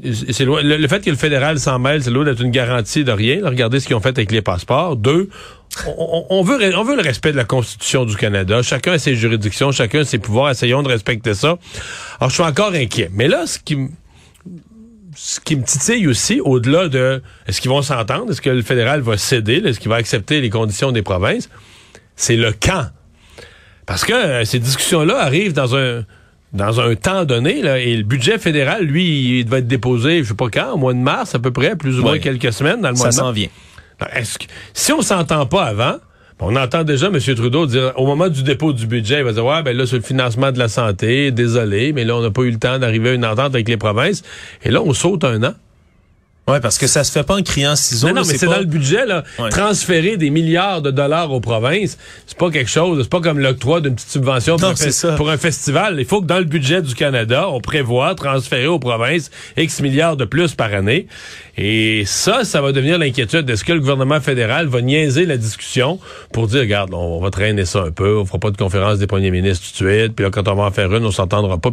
c'est 0.04 0.44
le, 0.44 0.88
fait 0.88 1.04
que 1.04 1.10
le 1.10 1.16
fédéral 1.16 1.58
s'en 1.60 1.78
mêle, 1.78 2.02
c'est 2.02 2.10
loin 2.10 2.24
d'être 2.24 2.42
une 2.42 2.50
garantie 2.50 3.04
de 3.04 3.12
rien. 3.12 3.40
Regardez 3.44 3.78
ce 3.78 3.86
qu'ils 3.86 3.94
ont 3.94 4.00
fait 4.00 4.08
avec 4.08 4.32
les 4.32 4.42
passeports. 4.42 4.96
Deux, 4.96 5.28
on, 5.86 6.42
veut, 6.42 6.76
on 6.76 6.82
veut 6.82 6.96
le 6.96 7.02
respect 7.02 7.32
de 7.32 7.36
la 7.36 7.44
Constitution 7.44 8.04
du 8.04 8.16
Canada. 8.16 8.62
Chacun 8.62 8.92
a 8.92 8.98
ses 8.98 9.14
juridictions, 9.14 9.70
chacun 9.70 10.00
a 10.00 10.04
ses 10.04 10.18
pouvoirs. 10.18 10.50
Essayons 10.50 10.82
de 10.82 10.88
respecter 10.88 11.34
ça. 11.34 11.58
Alors, 12.18 12.30
je 12.30 12.34
suis 12.34 12.42
encore 12.42 12.72
inquiet. 12.74 13.10
Mais 13.12 13.28
là, 13.28 13.46
ce 13.46 13.58
qui, 13.60 13.78
ce 15.14 15.38
qui 15.40 15.54
me 15.54 15.62
titille 15.62 16.08
aussi, 16.08 16.40
au-delà 16.40 16.88
de 16.88 17.22
est-ce 17.46 17.60
qu'ils 17.60 17.70
vont 17.70 17.82
s'entendre, 17.82 18.32
est-ce 18.32 18.42
que 18.42 18.50
le 18.50 18.62
fédéral 18.62 19.00
va 19.00 19.16
céder, 19.16 19.62
est-ce 19.64 19.78
qu'il 19.78 19.90
va 19.90 19.96
accepter 19.96 20.40
les 20.40 20.50
conditions 20.50 20.90
des 20.90 21.02
provinces, 21.02 21.48
c'est 22.16 22.36
le 22.36 22.52
quand. 22.52 22.86
Parce 23.86 24.04
que 24.04 24.12
euh, 24.12 24.44
ces 24.44 24.58
discussions-là 24.58 25.18
arrivent 25.18 25.52
dans 25.52 25.76
un 25.76 26.04
dans 26.52 26.80
un 26.80 26.94
temps 26.94 27.24
donné, 27.24 27.62
là, 27.62 27.78
et 27.78 27.96
le 27.96 28.02
budget 28.02 28.38
fédéral, 28.38 28.84
lui, 28.84 29.38
il 29.40 29.48
va 29.48 29.58
être 29.58 29.66
déposé, 29.66 30.22
je 30.22 30.28
sais 30.28 30.34
pas 30.34 30.48
quand, 30.52 30.72
au 30.72 30.76
mois 30.76 30.92
de 30.92 30.98
mars 30.98 31.34
à 31.34 31.38
peu 31.38 31.50
près, 31.50 31.76
plus 31.76 31.98
ou 31.98 32.02
moins 32.02 32.18
quelques 32.18 32.52
semaines 32.52 32.80
dans 32.80 32.90
le 32.90 32.94
mois 32.96 33.10
Ça 33.10 33.22
de 33.22 33.24
mars. 33.24 33.28
s'en 33.28 33.32
vient. 33.32 33.48
Est-ce 34.14 34.38
que, 34.38 34.44
si 34.74 34.92
on 34.92 35.00
s'entend 35.00 35.46
pas 35.46 35.64
avant, 35.64 35.96
on 36.40 36.56
entend 36.56 36.82
déjà 36.82 37.06
M. 37.06 37.18
Trudeau 37.20 37.66
dire, 37.66 37.92
au 37.96 38.04
moment 38.04 38.28
du 38.28 38.42
dépôt 38.42 38.72
du 38.72 38.86
budget, 38.86 39.18
il 39.18 39.24
va 39.24 39.32
dire, 39.32 39.46
ouais, 39.46 39.62
ben 39.62 39.76
là, 39.76 39.86
sur 39.86 39.96
le 39.96 40.02
financement 40.02 40.50
de 40.50 40.58
la 40.58 40.66
santé, 40.68 41.30
désolé, 41.30 41.92
mais 41.92 42.04
là, 42.04 42.16
on 42.16 42.20
n'a 42.20 42.30
pas 42.32 42.42
eu 42.42 42.50
le 42.50 42.58
temps 42.58 42.78
d'arriver 42.80 43.10
à 43.10 43.12
une 43.14 43.24
entente 43.24 43.54
avec 43.54 43.68
les 43.68 43.76
provinces. 43.76 44.22
Et 44.64 44.70
là, 44.70 44.82
on 44.82 44.92
saute 44.92 45.22
un 45.24 45.42
an. 45.44 45.54
Ouais, 46.48 46.58
parce 46.58 46.76
que 46.76 46.88
ça 46.88 47.04
se 47.04 47.12
fait 47.12 47.22
pas 47.22 47.36
en 47.36 47.42
criant 47.42 47.76
ciseaux. 47.76 48.08
Non, 48.08 48.14
non, 48.14 48.22
mais 48.26 48.36
c'est 48.36 48.46
pas- 48.46 48.54
dans 48.54 48.58
le 48.60 48.64
budget, 48.66 49.06
là. 49.06 49.22
Ouais. 49.38 49.48
Transférer 49.50 50.16
des 50.16 50.28
milliards 50.30 50.82
de 50.82 50.90
dollars 50.90 51.30
aux 51.30 51.38
provinces, 51.40 51.96
c'est 52.26 52.36
pas 52.36 52.50
quelque 52.50 52.68
chose, 52.68 52.98
c'est 53.02 53.08
pas 53.08 53.20
comme 53.20 53.38
l'octroi 53.38 53.80
d'une 53.80 53.94
petite 53.94 54.10
subvention 54.10 54.56
pour, 54.56 54.68
un, 54.70 54.74
c'est 54.74 54.88
fes- 54.88 54.92
ça. 54.92 55.12
pour 55.12 55.30
un 55.30 55.36
festival. 55.38 55.96
Il 56.00 56.04
faut 56.04 56.20
que 56.20 56.26
dans 56.26 56.38
le 56.40 56.44
budget 56.44 56.82
du 56.82 56.96
Canada, 56.96 57.48
on 57.48 57.60
prévoit 57.60 58.16
transférer 58.16 58.66
aux 58.66 58.80
provinces 58.80 59.30
X 59.56 59.80
milliards 59.80 60.16
de 60.16 60.24
plus 60.24 60.54
par 60.56 60.74
année. 60.74 61.06
Et 61.56 62.04
ça, 62.06 62.44
ça 62.44 62.60
va 62.60 62.72
devenir 62.72 62.98
l'inquiétude. 62.98 63.48
Est-ce 63.48 63.62
que 63.62 63.72
le 63.74 63.80
gouvernement 63.80 64.20
fédéral 64.20 64.66
va 64.66 64.80
niaiser 64.80 65.26
la 65.26 65.36
discussion 65.36 66.00
pour 66.32 66.48
dire, 66.48 66.60
regarde, 66.60 66.92
on 66.94 67.20
va 67.20 67.30
traîner 67.30 67.66
ça 67.66 67.82
un 67.82 67.90
peu, 67.92 68.16
on 68.18 68.24
fera 68.24 68.38
pas 68.38 68.50
de 68.50 68.56
conférence 68.56 68.98
des 68.98 69.06
premiers 69.06 69.30
ministres 69.30 69.64
tout 69.76 69.84
de 69.84 69.90
suite, 69.90 70.16
puis 70.16 70.24
là, 70.24 70.30
quand 70.30 70.48
on 70.48 70.54
va 70.56 70.64
en 70.64 70.70
faire 70.72 70.92
une, 70.92 71.04
on 71.04 71.10
s'entendra 71.12 71.58
pas. 71.58 71.68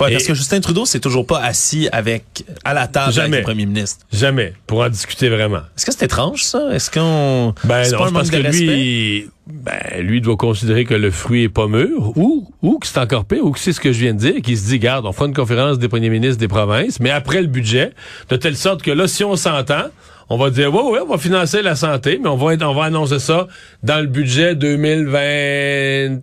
Ouais, 0.00 0.10
Et- 0.10 0.12
parce 0.12 0.24
que 0.24 0.34
Justin 0.34 0.60
Trudeau 0.60 0.84
s'est 0.84 1.00
toujours 1.00 1.26
pas 1.26 1.40
assis 1.40 1.88
avec 1.90 2.44
à 2.64 2.74
la 2.74 2.86
table 2.86 3.12
Jamais. 3.12 3.26
avec 3.28 3.40
le 3.40 3.44
premier 3.44 3.66
ministre. 3.66 4.04
Jamais, 4.14 4.52
pour 4.66 4.80
en 4.80 4.88
discuter 4.88 5.28
vraiment. 5.28 5.58
Est-ce 5.76 5.86
que 5.86 5.92
c'est 5.92 6.04
étrange 6.04 6.44
ça? 6.44 6.68
Est-ce 6.72 6.90
qu'on 6.90 7.54
Ben 7.64 7.90
non, 7.90 7.98
pas 7.98 8.10
parce 8.12 8.30
de 8.30 8.36
que 8.38 8.42
respect? 8.42 8.64
lui, 8.66 9.28
ben, 9.46 10.00
lui 10.00 10.20
doit 10.20 10.36
considérer 10.36 10.84
que 10.84 10.94
le 10.94 11.10
fruit 11.10 11.42
est 11.44 11.48
pas 11.48 11.66
mûr, 11.66 12.12
ou, 12.16 12.48
ou 12.62 12.78
que 12.78 12.86
c'est 12.86 12.98
encore 12.98 13.24
pire, 13.24 13.44
ou 13.44 13.50
que 13.50 13.58
c'est 13.58 13.72
ce 13.72 13.80
que 13.80 13.92
je 13.92 13.98
viens 14.00 14.14
de 14.14 14.18
dire, 14.18 14.40
qu'il 14.42 14.56
se 14.56 14.66
dit, 14.66 14.78
garde, 14.78 15.04
on 15.06 15.12
fera 15.12 15.26
une 15.26 15.34
conférence 15.34 15.78
des 15.78 15.88
premiers 15.88 16.10
ministres 16.10 16.38
des 16.38 16.48
provinces, 16.48 17.00
mais 17.00 17.10
après 17.10 17.40
le 17.42 17.48
budget, 17.48 17.90
de 18.30 18.36
telle 18.36 18.56
sorte 18.56 18.82
que 18.82 18.90
là, 18.90 19.08
si 19.08 19.24
on 19.24 19.36
s'entend, 19.36 19.84
on 20.30 20.38
va 20.38 20.50
dire, 20.50 20.72
ouais, 20.74 20.82
ouais, 20.92 21.00
on 21.06 21.10
va 21.10 21.18
financer 21.18 21.60
la 21.62 21.74
santé, 21.74 22.18
mais 22.22 22.28
on 22.28 22.36
va, 22.36 22.54
être- 22.54 22.62
on 22.64 22.72
va 22.74 22.84
annoncer 22.84 23.18
ça 23.18 23.48
dans 23.82 24.00
le 24.00 24.06
budget 24.06 24.54
2024, 24.54 26.22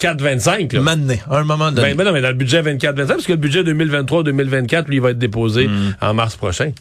4-25. 0.00 0.72
là. 0.72 0.80
Maintenant, 0.80 1.14
à 1.30 1.38
un 1.38 1.44
moment 1.44 1.70
donné. 1.70 1.90
Ben, 1.90 1.96
ben 1.96 2.04
non, 2.04 2.12
mais 2.12 2.20
dans 2.20 2.28
le 2.28 2.34
budget 2.34 2.60
24-25, 2.62 3.06
parce 3.06 3.26
que 3.26 3.32
le 3.32 3.38
budget 3.38 3.62
2023-2024, 3.62 4.88
lui, 4.88 4.98
va 4.98 5.10
être 5.10 5.18
déposé 5.18 5.68
en 6.00 6.14
mars 6.14 6.34
prochain. 6.36 6.72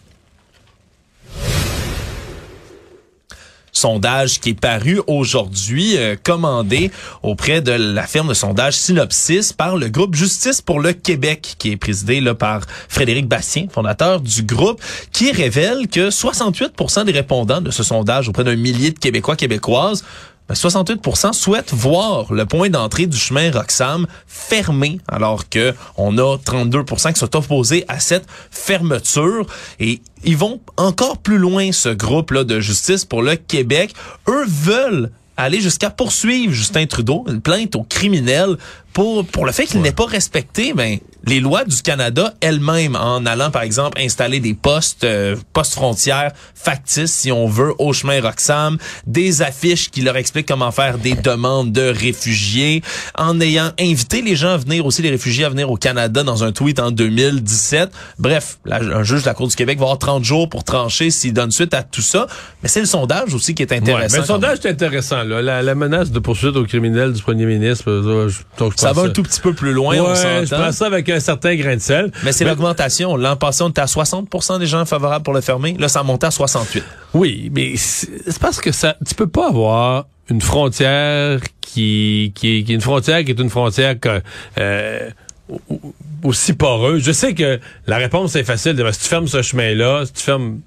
Sondage 3.84 4.40
qui 4.40 4.52
est 4.52 4.60
paru 4.60 5.02
aujourd'hui, 5.08 5.98
euh, 5.98 6.16
commandé 6.24 6.90
auprès 7.22 7.60
de 7.60 7.74
la 7.74 8.08
firme 8.08 8.30
de 8.30 8.34
sondage 8.34 8.76
Synopsis 8.76 9.52
par 9.52 9.76
le 9.76 9.90
groupe 9.90 10.16
Justice 10.16 10.62
pour 10.62 10.80
le 10.80 10.94
Québec, 10.94 11.56
qui 11.60 11.72
est 11.72 11.76
présidé 11.76 12.22
là, 12.22 12.34
par 12.34 12.62
Frédéric 12.88 13.28
Bastien, 13.28 13.66
fondateur 13.70 14.22
du 14.22 14.44
groupe, 14.44 14.82
qui 15.12 15.34
révèle 15.34 15.90
que 15.90 16.10
68% 16.12 17.04
des 17.04 17.12
répondants 17.12 17.60
de 17.60 17.72
ce 17.72 17.84
sondage 17.84 18.30
auprès 18.30 18.46
d'un 18.46 18.56
millier 18.56 18.92
de 18.92 19.00
Québécois, 19.00 19.36
Québécoises, 19.36 20.06
ben, 20.50 20.56
68% 20.56 21.34
souhaitent 21.34 21.74
voir 21.74 22.34
le 22.34 22.46
point 22.46 22.70
d'entrée 22.70 23.06
du 23.06 23.18
chemin 23.18 23.52
Roxham 23.52 24.08
fermé, 24.28 25.00
alors 25.08 25.48
que 25.50 25.74
on 25.96 26.18
a 26.18 26.38
32% 26.38 27.14
qui 27.14 27.20
sont 27.20 27.36
opposés 27.36 27.86
à 27.88 28.00
cette 28.00 28.26
fermeture. 28.52 29.46
Et 29.80 30.02
ils 30.24 30.38
vont 30.38 30.60
encore 30.78 31.18
plus 31.18 31.38
loin, 31.38 31.72
ce 31.72 31.90
groupe-là 31.90 32.44
de 32.44 32.60
justice 32.60 33.06
pour 33.06 33.22
le 33.22 33.36
Québec. 33.36 33.94
Eux 34.28 34.46
veulent 34.46 35.12
aller 35.38 35.62
jusqu'à 35.62 35.90
poursuivre 35.90 36.54
Justin 36.54 36.86
Trudeau, 36.86 37.26
une 37.28 37.42
plainte 37.42 37.76
au 37.76 37.84
criminel 37.84 38.58
pour 38.92 39.26
pour 39.26 39.46
le 39.46 39.52
fait 39.52 39.66
qu'il 39.66 39.82
n'ait 39.82 39.92
pas 39.92 40.06
respecté 40.06 40.74
ben 40.74 41.00
les 41.26 41.40
lois 41.40 41.64
du 41.66 41.82
Canada 41.82 42.34
elles-mêmes 42.42 42.96
en 42.96 43.26
allant 43.26 43.50
par 43.52 43.62
exemple 43.64 44.00
installer 44.02 44.40
des 44.40 44.54
postes 44.54 45.04
euh, 45.04 45.36
postes 45.54 45.74
frontières 45.74 46.32
factices 46.56 47.12
si 47.14 47.32
on 47.32 47.48
veut 47.48 47.74
au 47.80 47.94
chemin 47.94 48.22
Roxham, 48.22 48.78
des 49.08 49.42
affiches 49.42 49.90
qui 49.92 50.02
leur 50.02 50.16
expliquent 50.18 50.48
comment 50.48 50.72
faire 50.72 50.98
des 50.98 51.14
demandes 51.14 51.72
de 51.72 51.82
réfugiés, 51.94 52.82
en 53.18 53.40
ayant 53.42 53.72
invité 53.80 54.22
les 54.22 54.36
gens 54.36 54.54
à 54.54 54.58
venir 54.58 54.86
aussi 54.86 55.02
les 55.02 55.10
réfugiés 55.10 55.46
à 55.46 55.50
venir 55.50 55.70
au 55.70 55.76
Canada 55.78 56.24
dans 56.24 56.44
un 56.44 56.52
tweet 56.52 56.80
en 56.80 56.92
2017. 56.92 57.92
Bref, 58.20 58.60
la- 58.66 58.78
un 58.78 59.04
juge 59.04 59.22
de 59.22 59.26
la 59.26 59.34
Cour 59.34 59.48
du 59.48 59.56
Québec 59.56 59.78
va 59.80 59.84
avoir 59.86 60.00
30 60.00 60.24
jours 60.24 60.50
pour 60.50 60.64
trancher 60.64 61.10
s'il 61.12 61.34
donne 61.34 61.52
suite 61.52 61.74
à 61.74 61.84
tout 61.84 62.02
ça, 62.02 62.28
mais 62.62 62.70
c'est 62.70 62.80
le 62.80 62.86
sondage 62.86 63.34
aussi 63.34 63.54
qui 63.56 63.64
est 63.64 63.72
Ouais, 63.72 63.78
intéressant. 63.78 64.14
mais 64.16 64.20
le 64.22 64.26
sondage 64.26 64.60
est 64.64 64.70
intéressant. 64.70 65.24
Là. 65.24 65.42
La, 65.42 65.62
la 65.62 65.76
menace 65.76 66.12
de 66.12 66.20
poursuite 66.20 66.56
au 66.56 66.66
criminel 66.66 67.14
du 67.14 67.22
premier 67.22 67.46
ministre, 67.46 67.90
euh, 67.90 68.30
je- 68.30 68.40
donc 68.58 68.74
je 68.74 68.78
Ça 68.82 68.90
pense 68.90 68.98
va 68.98 69.04
un 69.04 69.10
tout 69.10 69.24
petit 69.24 69.42
peu 69.42 69.54
plus 69.54 69.74
loin, 69.74 69.98
on 70.00 70.10
Ouais, 70.10 70.46
je 70.46 70.54
prends 70.56 70.72
ça 70.72 70.86
avec 70.86 71.10
un 71.14 71.20
certain 71.20 71.56
grain 71.56 71.76
de 71.76 71.82
sel. 71.82 72.12
Mais 72.24 72.32
c'est 72.32 72.46
l'augmentation. 72.46 73.16
L'an 73.18 73.36
passé, 73.36 73.64
on 73.64 73.70
était 73.70 73.82
à 73.82 73.86
60% 73.86 74.60
des 74.60 74.66
gens 74.66 74.86
favorables 74.86 75.24
pour 75.24 75.34
le 75.34 75.42
fermer. 75.42 75.76
Là, 75.80 75.88
ça 75.88 76.00
a 76.02 76.04
monté 76.04 76.26
à 76.28 76.32
68 76.32 76.84
Oui, 77.14 77.50
mais 77.54 77.74
c'est 77.78 78.40
parce 78.40 78.60
que 78.60 78.72
ça, 78.72 78.96
tu 79.08 79.16
peux 79.16 79.28
pas 79.28 79.48
avoir 79.50 80.06
une 80.30 80.42
frontière 80.42 81.40
qui, 81.62 82.32
qui, 82.36 82.58
est, 82.60 82.64
qui 82.64 82.72
est 82.72 82.76
une 82.76 82.82
frontière 82.82 83.24
qui 83.24 83.32
est 83.32 83.40
une 83.40 83.50
frontière 83.50 84.00
que, 84.00 84.22
euh, 84.60 85.10
au- 85.50 85.60
au- 85.70 85.94
aussi 86.24 86.54
poreuse. 86.54 87.04
Je 87.04 87.12
sais 87.12 87.34
que 87.34 87.60
la 87.88 87.98
réponse 87.98 88.36
est 88.36 88.44
facile. 88.46 88.74
de, 88.76 88.84
ben, 88.84 88.92
Si 88.94 89.02
tu 89.02 89.08
fermes 89.10 89.28
ce 89.28 89.42
chemin-là, 89.42 90.06
si 90.06 90.14
tu 90.14 90.24
fermes 90.24 90.60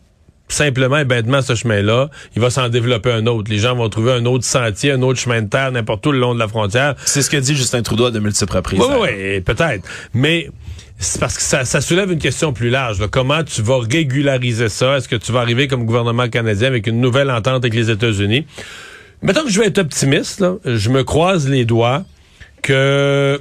simplement 0.49 0.99
et 0.99 1.05
bêtement 1.05 1.43
ce 1.43 1.55
chemin-là, 1.55 2.11
il 2.35 2.43
va 2.43 2.51
s'en 2.51 2.69
développer 2.69 3.11
un 3.11 3.27
autre. 3.27 3.51
Les 3.51 3.59
gens 3.59 3.75
vont 3.75 3.89
trouver 3.89 4.13
un 4.13 4.25
autre 4.27 4.45
sentier, 4.45 4.93
un 4.93 5.03
autre 5.03 5.19
chemin 5.19 5.43
de 5.43 5.49
terre, 5.49 5.73
n'importe 5.73 6.07
où 6.07 6.13
le 6.13 6.19
long 6.19 6.35
de 6.35 6.39
la 6.39 6.49
frontière. 6.49 6.95
C'est 7.05 7.23
ce 7.23 7.31
que 7.31 7.37
dit 7.37 7.55
Justin 7.55 7.83
Trudeau 7.83 8.07
à 8.07 8.11
de 8.11 8.21
multiples 8.21 8.57
reprises. 8.57 8.81
Oui, 8.81 8.87
oui, 9.01 9.09
oui, 9.13 9.41
peut-être. 9.41 9.89
Mais 10.15 10.49
c'est 10.99 11.21
parce 11.21 11.37
que 11.37 11.43
ça, 11.43 11.65
ça 11.65 11.81
soulève 11.81 12.11
une 12.11 12.19
question 12.19 12.53
plus 12.53 12.71
large. 12.71 13.01
là. 13.01 13.09
Comment 13.11 13.43
tu 13.43 13.61
vas 13.63 13.79
régulariser 13.79 14.69
ça? 14.69 14.97
Est-ce 14.97 15.09
que 15.09 15.17
tu 15.17 15.33
vas 15.33 15.41
arriver 15.41 15.69
comme 15.69 15.85
gouvernement 15.85 16.29
canadien 16.29 16.69
avec 16.69 16.87
une 16.87 17.01
nouvelle 17.01 17.31
entente 17.31 17.65
avec 17.65 17.75
les 17.75 17.91
États-Unis? 17.91 18.47
Mettons 19.23 19.45
que 19.45 19.51
je 19.51 19.61
vais 19.61 19.67
être 19.67 19.79
optimiste, 19.79 20.41
là. 20.41 20.57
je 20.65 20.91
me 20.91 21.03
croise 21.03 21.49
les 21.49 21.65
doigts 21.65 22.05
que 22.63 23.41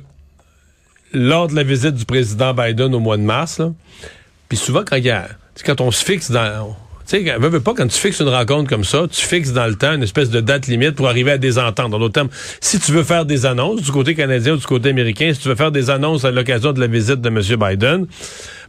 lors 1.13 1.47
de 1.47 1.55
la 1.55 1.63
visite 1.63 1.95
du 1.95 2.05
président 2.05 2.53
Biden 2.53 2.93
au 2.93 2.99
mois 2.99 3.17
de 3.17 3.23
mars, 3.23 3.59
là, 3.59 3.71
puis 4.49 4.57
souvent 4.57 4.83
quand 4.85 4.97
il 4.97 5.05
y 5.05 5.09
a, 5.09 5.27
quand 5.65 5.81
on 5.81 5.91
se 5.91 6.03
fixe 6.03 6.31
dans, 6.31 6.75
tu 7.07 7.23
sais, 7.23 7.37
veux, 7.37 7.49
veux 7.49 7.59
pas 7.59 7.73
quand 7.73 7.87
tu 7.87 7.99
fixes 7.99 8.19
une 8.19 8.29
rencontre 8.29 8.69
comme 8.69 8.83
ça, 8.83 9.05
tu 9.09 9.25
fixes 9.25 9.51
dans 9.51 9.67
le 9.67 9.75
temps 9.75 9.93
une 9.93 10.03
espèce 10.03 10.29
de 10.29 10.41
date 10.41 10.67
limite 10.67 10.95
pour 10.95 11.07
arriver 11.07 11.31
à 11.31 11.37
des 11.37 11.59
ententes. 11.59 11.93
En 11.93 11.99
d'autres 11.99 12.13
termes, 12.13 12.29
si 12.61 12.79
tu 12.79 12.91
veux 12.91 13.03
faire 13.03 13.25
des 13.25 13.45
annonces 13.45 13.81
du 13.81 13.91
côté 13.91 14.15
canadien 14.15 14.53
ou 14.53 14.57
du 14.57 14.65
côté 14.65 14.89
américain, 14.89 15.31
si 15.33 15.39
tu 15.39 15.49
veux 15.49 15.55
faire 15.55 15.71
des 15.71 15.89
annonces 15.89 16.25
à 16.25 16.31
l'occasion 16.31 16.73
de 16.73 16.79
la 16.79 16.87
visite 16.87 17.21
de 17.21 17.27
M. 17.27 17.41
Biden, 17.59 18.07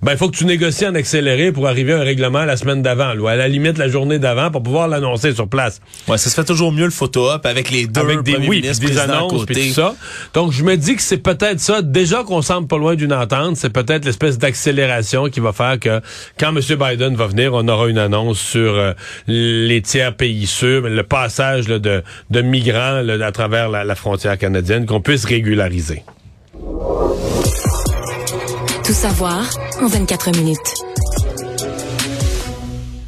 ben 0.03 0.13
il 0.13 0.19
faut 0.19 0.29
que 0.29 0.37
tu 0.37 0.45
négocies 0.45 0.87
en 0.87 0.95
accéléré 0.95 1.53
pour 1.53 1.67
arriver 1.67 1.93
à 1.93 1.99
un 1.99 2.05
règlement 2.05 2.45
la 2.45 2.57
semaine 2.57 2.83
d'avant, 2.83 3.17
ou 3.17 3.27
à 3.27 3.37
la 3.37 3.49
limite 3.49 3.79
la 3.79 3.89
journée 3.89 4.19
d'avant 4.19 4.51
pour 4.51 4.63
pouvoir 4.63 4.89
l'annoncer 4.89 5.35
sur 5.35 5.49
place. 5.49 5.81
Ouais, 6.09 6.19
ça 6.19 6.31
se 6.31 6.35
fait 6.35 6.45
toujours 6.45 6.73
mieux 6.73 6.85
le 6.85 6.91
photo-op 6.91 7.45
avec 7.47 7.71
les 7.71 7.87
deux 7.87 8.01
avec 8.01 8.23
des 8.23 8.37
oui, 8.37 8.61
ministres 8.61 8.87
des 8.87 8.99
annonces, 8.99 9.45
puis 9.47 9.69
tout 9.69 9.75
ça. 9.75 9.95
Donc 10.35 10.53
je 10.53 10.63
me 10.65 10.77
dis 10.77 10.97
que 10.97 11.03
c'est 11.03 11.19
peut-être 11.19 11.61
ça. 11.61 11.83
Déjà 11.83 12.23
qu'on 12.25 12.43
semble 12.43 12.69
pas 12.69 12.79
loin 12.79 12.95
d'une 12.95 13.13
entente, 13.13 13.57
c'est 13.57 13.71
peut-être 13.71 14.05
l'espèce 14.05 14.39
d'accélération 14.39 15.29
qui 15.29 15.41
va 15.41 15.53
faire 15.53 15.79
que 15.79 16.01
quand 16.39 16.55
M. 16.55 16.61
Biden 16.61 17.17
va 17.17 17.27
venir, 17.27 17.53
on 17.55 17.67
aura 17.69 17.89
une 17.89 17.99
annonce 17.99 18.39
sur 18.39 18.75
euh, 18.75 18.93
les 19.27 19.83
tiers 19.83 20.15
pays 20.15 20.47
sûrs, 20.47 20.83
le 20.83 21.03
passage 21.03 21.69
là, 21.69 21.79
de, 21.79 22.03
de 22.31 22.41
migrants 22.43 23.01
là, 23.03 23.25
à 23.25 23.33
travers 23.33 23.69
la, 23.69 23.85
la 23.85 23.95
frontière 23.95 24.39
canadienne, 24.39 24.87
qu'on 24.87 25.01
puisse 25.01 25.25
régulariser. 25.25 26.03
Tout 28.87 28.93
savoir 28.93 29.51
en 29.83 29.89
24 29.89 30.31
minutes. 30.39 30.75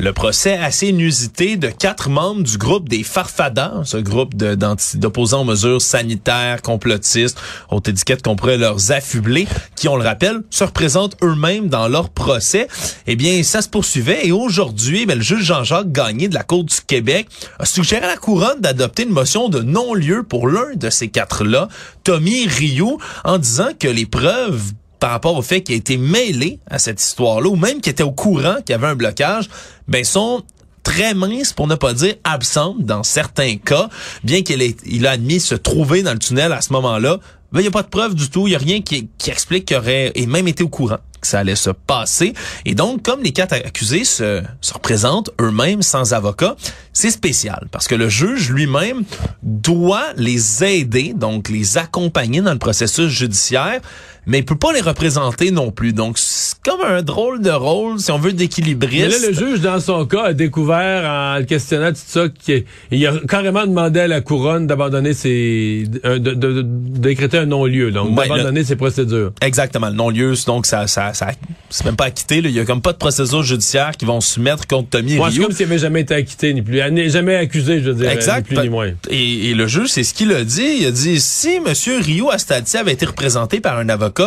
Le 0.01 0.13
procès 0.13 0.59
assez 0.59 0.89
inusité 0.89 1.57
de 1.57 1.69
quatre 1.69 2.09
membres 2.09 2.43
du 2.43 2.59
groupe 2.59 2.89
des 2.89 3.05
Farfadans, 3.05 3.85
ce 3.85 3.97
groupe 3.97 4.35
d'opposants 4.35 5.43
aux 5.43 5.45
mesures 5.45 5.81
sanitaires, 5.81 6.63
complotistes, 6.63 7.41
haute 7.71 7.87
étiquette 7.87 8.23
qu'on 8.23 8.35
pourrait 8.35 8.57
leur 8.57 8.91
affubler, 8.91 9.47
qui, 9.77 9.87
on 9.87 9.97
le 9.97 10.03
rappelle, 10.03 10.41
se 10.51 10.65
représentent 10.65 11.17
eux-mêmes 11.23 11.69
dans 11.69 11.87
leur 11.87 12.11
procès. 12.11 12.67
Eh 13.07 13.15
bien, 13.15 13.45
ça 13.45 13.63
se 13.63 13.69
poursuivait 13.69 14.27
et 14.27 14.33
aujourd'hui, 14.33 15.07
ben, 15.07 15.17
le 15.17 15.23
juge 15.23 15.45
Jean-Jacques 15.45 15.93
Gagné 15.93 16.27
de 16.27 16.35
la 16.35 16.43
Cour 16.43 16.65
du 16.65 16.75
Québec 16.89 17.29
a 17.61 17.65
suggéré 17.65 18.05
à 18.05 18.09
la 18.09 18.17
couronne 18.17 18.61
d'adopter 18.61 19.05
une 19.05 19.11
motion 19.11 19.49
de 19.49 19.61
non-lieu 19.61 20.25
pour 20.25 20.49
l'un 20.49 20.75
de 20.75 20.91
ces 20.91 21.07
quatre-là, 21.07 21.69
Tommy 22.03 22.49
Rioux, 22.49 22.99
en 23.23 23.39
disant 23.39 23.69
que 23.79 23.87
les 23.87 24.07
preuves 24.07 24.73
par 25.01 25.11
rapport 25.11 25.37
au 25.37 25.43
fait 25.43 25.63
qu'il 25.63 25.75
a 25.75 25.79
été 25.79 25.97
mêlé 25.97 26.59
à 26.71 26.79
cette 26.79 27.01
histoire-là, 27.03 27.49
ou 27.49 27.57
même 27.57 27.81
qu'il 27.81 27.91
était 27.93 28.03
au 28.03 28.13
courant 28.13 28.57
qu'il 28.65 28.71
y 28.71 28.75
avait 28.75 28.87
un 28.89 28.97
blocage, 28.97 29.49
ben 29.87 30.05
sont 30.05 30.43
très 30.83 31.13
minces, 31.15 31.53
pour 31.53 31.67
ne 31.67 31.75
pas 31.75 31.93
dire 31.93 32.15
absentes 32.25 32.81
dans 32.85 33.03
certains 33.03 33.57
cas, 33.57 33.89
bien 34.25 34.43
qu'il 34.43 34.63
ait- 34.63 34.77
il 34.87 35.07
a 35.07 35.11
admis 35.13 35.39
se 35.41 35.55
trouver 35.55 36.03
dans 36.03 36.13
le 36.13 36.19
tunnel 36.19 36.53
à 36.53 36.61
ce 36.63 36.73
moment-là. 36.73 37.19
Ben, 37.53 37.61
il 37.61 37.63
n'y 37.63 37.69
a 37.69 37.71
pas 37.71 37.83
de 37.83 37.89
preuve 37.89 38.15
du 38.15 38.29
tout, 38.31 38.47
il 38.47 38.51
n'y 38.51 38.57
a 38.57 38.59
rien 38.59 38.81
qui, 38.83 39.09
qui 39.19 39.31
explique 39.31 39.67
qu'il 39.67 39.77
aurait 39.77 40.13
et 40.15 40.27
même 40.27 40.49
été 40.49 40.63
au 40.63 40.69
courant 40.69 40.99
que 41.21 41.27
ça 41.27 41.41
allait 41.41 41.57
se 41.57 41.71
passer. 41.71 42.33
Et 42.65 42.75
donc, 42.75 43.03
comme 43.03 43.23
les 43.23 43.33
quatre 43.33 43.53
accusés 43.55 44.05
se, 44.05 44.43
se 44.61 44.73
représentent 44.75 45.31
eux-mêmes 45.41 45.83
sans 45.83 46.13
avocat, 46.13 46.57
c'est 46.93 47.11
spécial 47.11 47.67
parce 47.73 47.89
que 47.89 47.95
le 47.95 48.09
juge 48.09 48.51
lui-même 48.51 49.03
doit 49.43 50.13
les 50.17 50.63
aider, 50.65 51.13
donc 51.15 51.49
les 51.49 51.77
accompagner 51.79 52.41
dans 52.41 52.53
le 52.53 52.59
processus 52.59 53.09
judiciaire, 53.09 53.81
mais 54.27 54.39
il 54.39 54.45
peut 54.45 54.57
pas 54.57 54.73
les 54.73 54.81
représenter 54.81 55.51
non 55.51 55.71
plus. 55.71 55.93
Donc, 55.93 56.19
c'est 56.19 56.57
comme 56.65 56.81
un 56.87 57.03
drôle 57.03 57.41
de 57.41 57.51
rôle, 57.51 57.99
si 57.99 58.11
on 58.11 58.19
veut, 58.19 58.33
d'équilibriste. 58.33 59.07
Mais 59.07 59.09
là, 59.09 59.29
le 59.29 59.33
juge, 59.35 59.61
dans 59.61 59.81
son 59.81 60.05
cas, 60.07 60.25
a 60.25 60.33
découvert 60.35 61.09
en 61.09 61.39
le 61.39 61.45
questionnant 61.45 61.91
tout 61.91 61.99
ça 62.07 62.29
qu'il 62.29 62.65
il 62.91 63.07
a 63.07 63.13
carrément 63.29 63.67
demandé 63.67 64.01
à 64.01 64.09
la 64.09 64.21
couronne 64.21 64.67
d'abandonner 64.67 65.15
ses, 65.15 65.85
euh, 66.05 66.19
de, 66.19 66.33
de, 66.33 66.53
de- 66.53 66.63
décréter 66.65 67.39
un 67.39 67.47
non-lieu, 67.47 67.91
donc 67.91 68.15
d'abandonner 68.15 68.65
ses 68.65 68.77
procédures. 68.77 69.33
Exactement, 69.41 69.89
le 69.89 69.95
non-lieu, 69.95 70.35
donc 70.47 70.67
ça, 70.67 70.87
ça, 70.87 71.15
ça 71.15 71.29
c'est 71.71 71.85
même 71.85 71.97
pas 71.97 72.07
acquitté. 72.07 72.41
là. 72.43 72.49
Il 72.49 72.55
y 72.55 72.61
a 72.61 72.65
comme 72.65 72.83
pas 72.83 72.93
de 72.93 72.99
procédure 72.99 73.43
judiciaire 73.43 73.93
qui 73.97 74.05
vont 74.05 74.21
se 74.21 74.41
mettre 74.41 74.67
contre 74.67 74.91
Tommy 74.91 75.19
Ouais, 75.19 75.31
c'est 75.31 75.41
comme 75.41 75.53
s'il 75.53 75.67
avait 75.67 75.79
jamais 75.79 76.01
été 76.03 76.15
acquitté, 76.15 76.53
ni 76.55 76.63
plus, 76.63 76.79
jamais 77.11 77.37
accusé, 77.37 77.81
je 77.83 77.91
veux 77.91 77.95
dire, 77.95 78.11
Exact. 78.11 78.51
ni 78.51 78.57
plus 78.57 78.65
ni 78.65 78.69
moins. 78.71 78.91
Et, 79.11 79.51
et 79.51 79.55
le 79.55 79.67
juge, 79.67 79.89
c'est 79.89 80.03
ce 80.05 80.13
qu'il 80.15 80.33
a 80.33 80.45
dit. 80.45 80.79
Il 80.81 80.87
a 80.87 80.91
dit, 80.91 81.21
si 81.21 81.61
Monsieur 81.61 81.99
Rio 81.99 82.31
stade-ci 82.37 82.77
avait 82.77 82.93
été 82.93 83.07
représenté 83.07 83.61
par 83.61 83.79
un 83.79 83.89
avocat, 83.89 84.18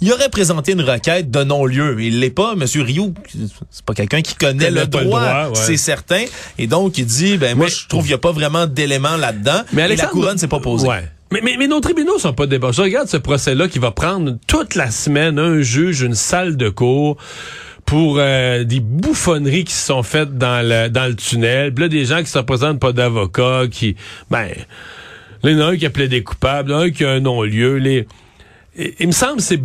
il 0.00 0.12
aurait 0.12 0.28
présenté 0.28 0.72
une 0.72 0.82
requête 0.82 1.30
de 1.30 1.42
non-lieu. 1.42 1.96
Il 2.00 2.20
l'est 2.20 2.30
pas. 2.30 2.54
Monsieur 2.54 2.82
Rio, 2.82 3.14
c'est 3.70 3.84
pas 3.84 3.94
quelqu'un 3.94 4.22
qui 4.22 4.34
connaît 4.34 4.66
Connaît 4.66 4.80
le 4.80 4.86
droit, 4.86 5.48
ouais. 5.48 5.54
c'est 5.54 5.76
certain. 5.76 6.24
Et 6.58 6.66
donc, 6.66 6.98
il 6.98 7.06
dit, 7.06 7.38
ben 7.38 7.56
moi, 7.56 7.66
je 7.66 7.86
trouve 7.88 8.02
qu'il 8.02 8.10
y 8.10 8.14
a 8.14 8.18
pas 8.18 8.32
vraiment 8.32 8.66
d'éléments 8.66 9.16
là-dedans. 9.16 9.62
Mais 9.72 9.90
et 9.90 9.96
la 9.96 10.06
couronne 10.06 10.38
s'est 10.38 10.48
pas 10.48 10.60
posée. 10.60 10.86
Ouais. 10.86 11.08
Mais, 11.32 11.40
mais, 11.42 11.56
mais 11.58 11.66
nos 11.66 11.80
tribunaux 11.80 12.18
sont 12.18 12.32
pas 12.32 12.46
débordés. 12.46 12.76
Je 12.76 12.82
regarde 12.82 13.08
ce 13.08 13.16
procès-là 13.16 13.68
qui 13.68 13.78
va 13.78 13.90
prendre 13.90 14.36
toute 14.46 14.74
la 14.74 14.90
semaine 14.90 15.38
un 15.38 15.60
juge, 15.60 16.02
une 16.02 16.14
salle 16.14 16.56
de 16.56 16.68
cours 16.68 17.16
pour 17.84 18.16
euh, 18.18 18.64
des 18.64 18.80
bouffonneries 18.80 19.64
qui 19.64 19.72
se 19.72 19.86
sont 19.86 20.02
faites 20.02 20.36
dans 20.36 20.66
le, 20.66 20.88
dans 20.88 21.06
le 21.06 21.14
tunnel. 21.14 21.72
Puis 21.72 21.84
là, 21.84 21.88
des 21.88 22.04
gens 22.04 22.20
qui 22.20 22.26
se 22.30 22.38
représentent 22.38 22.80
pas 22.80 22.92
d'avocats, 22.92 23.64
qui... 23.70 23.96
Ben, 24.30 24.48
là, 25.42 25.50
il 25.50 25.52
y 25.52 25.62
en 25.62 25.66
a 25.66 25.70
un 25.70 25.76
qui 25.76 25.86
a 25.86 25.90
plaidé 25.90 26.22
coupable, 26.22 26.72
un 26.72 26.90
qui 26.90 27.04
a 27.04 27.10
un 27.10 27.20
non-lieu. 27.20 27.76
Les... 27.76 28.06
Il 28.78 29.06
me 29.06 29.12
semble 29.12 29.40
c'est 29.40 29.58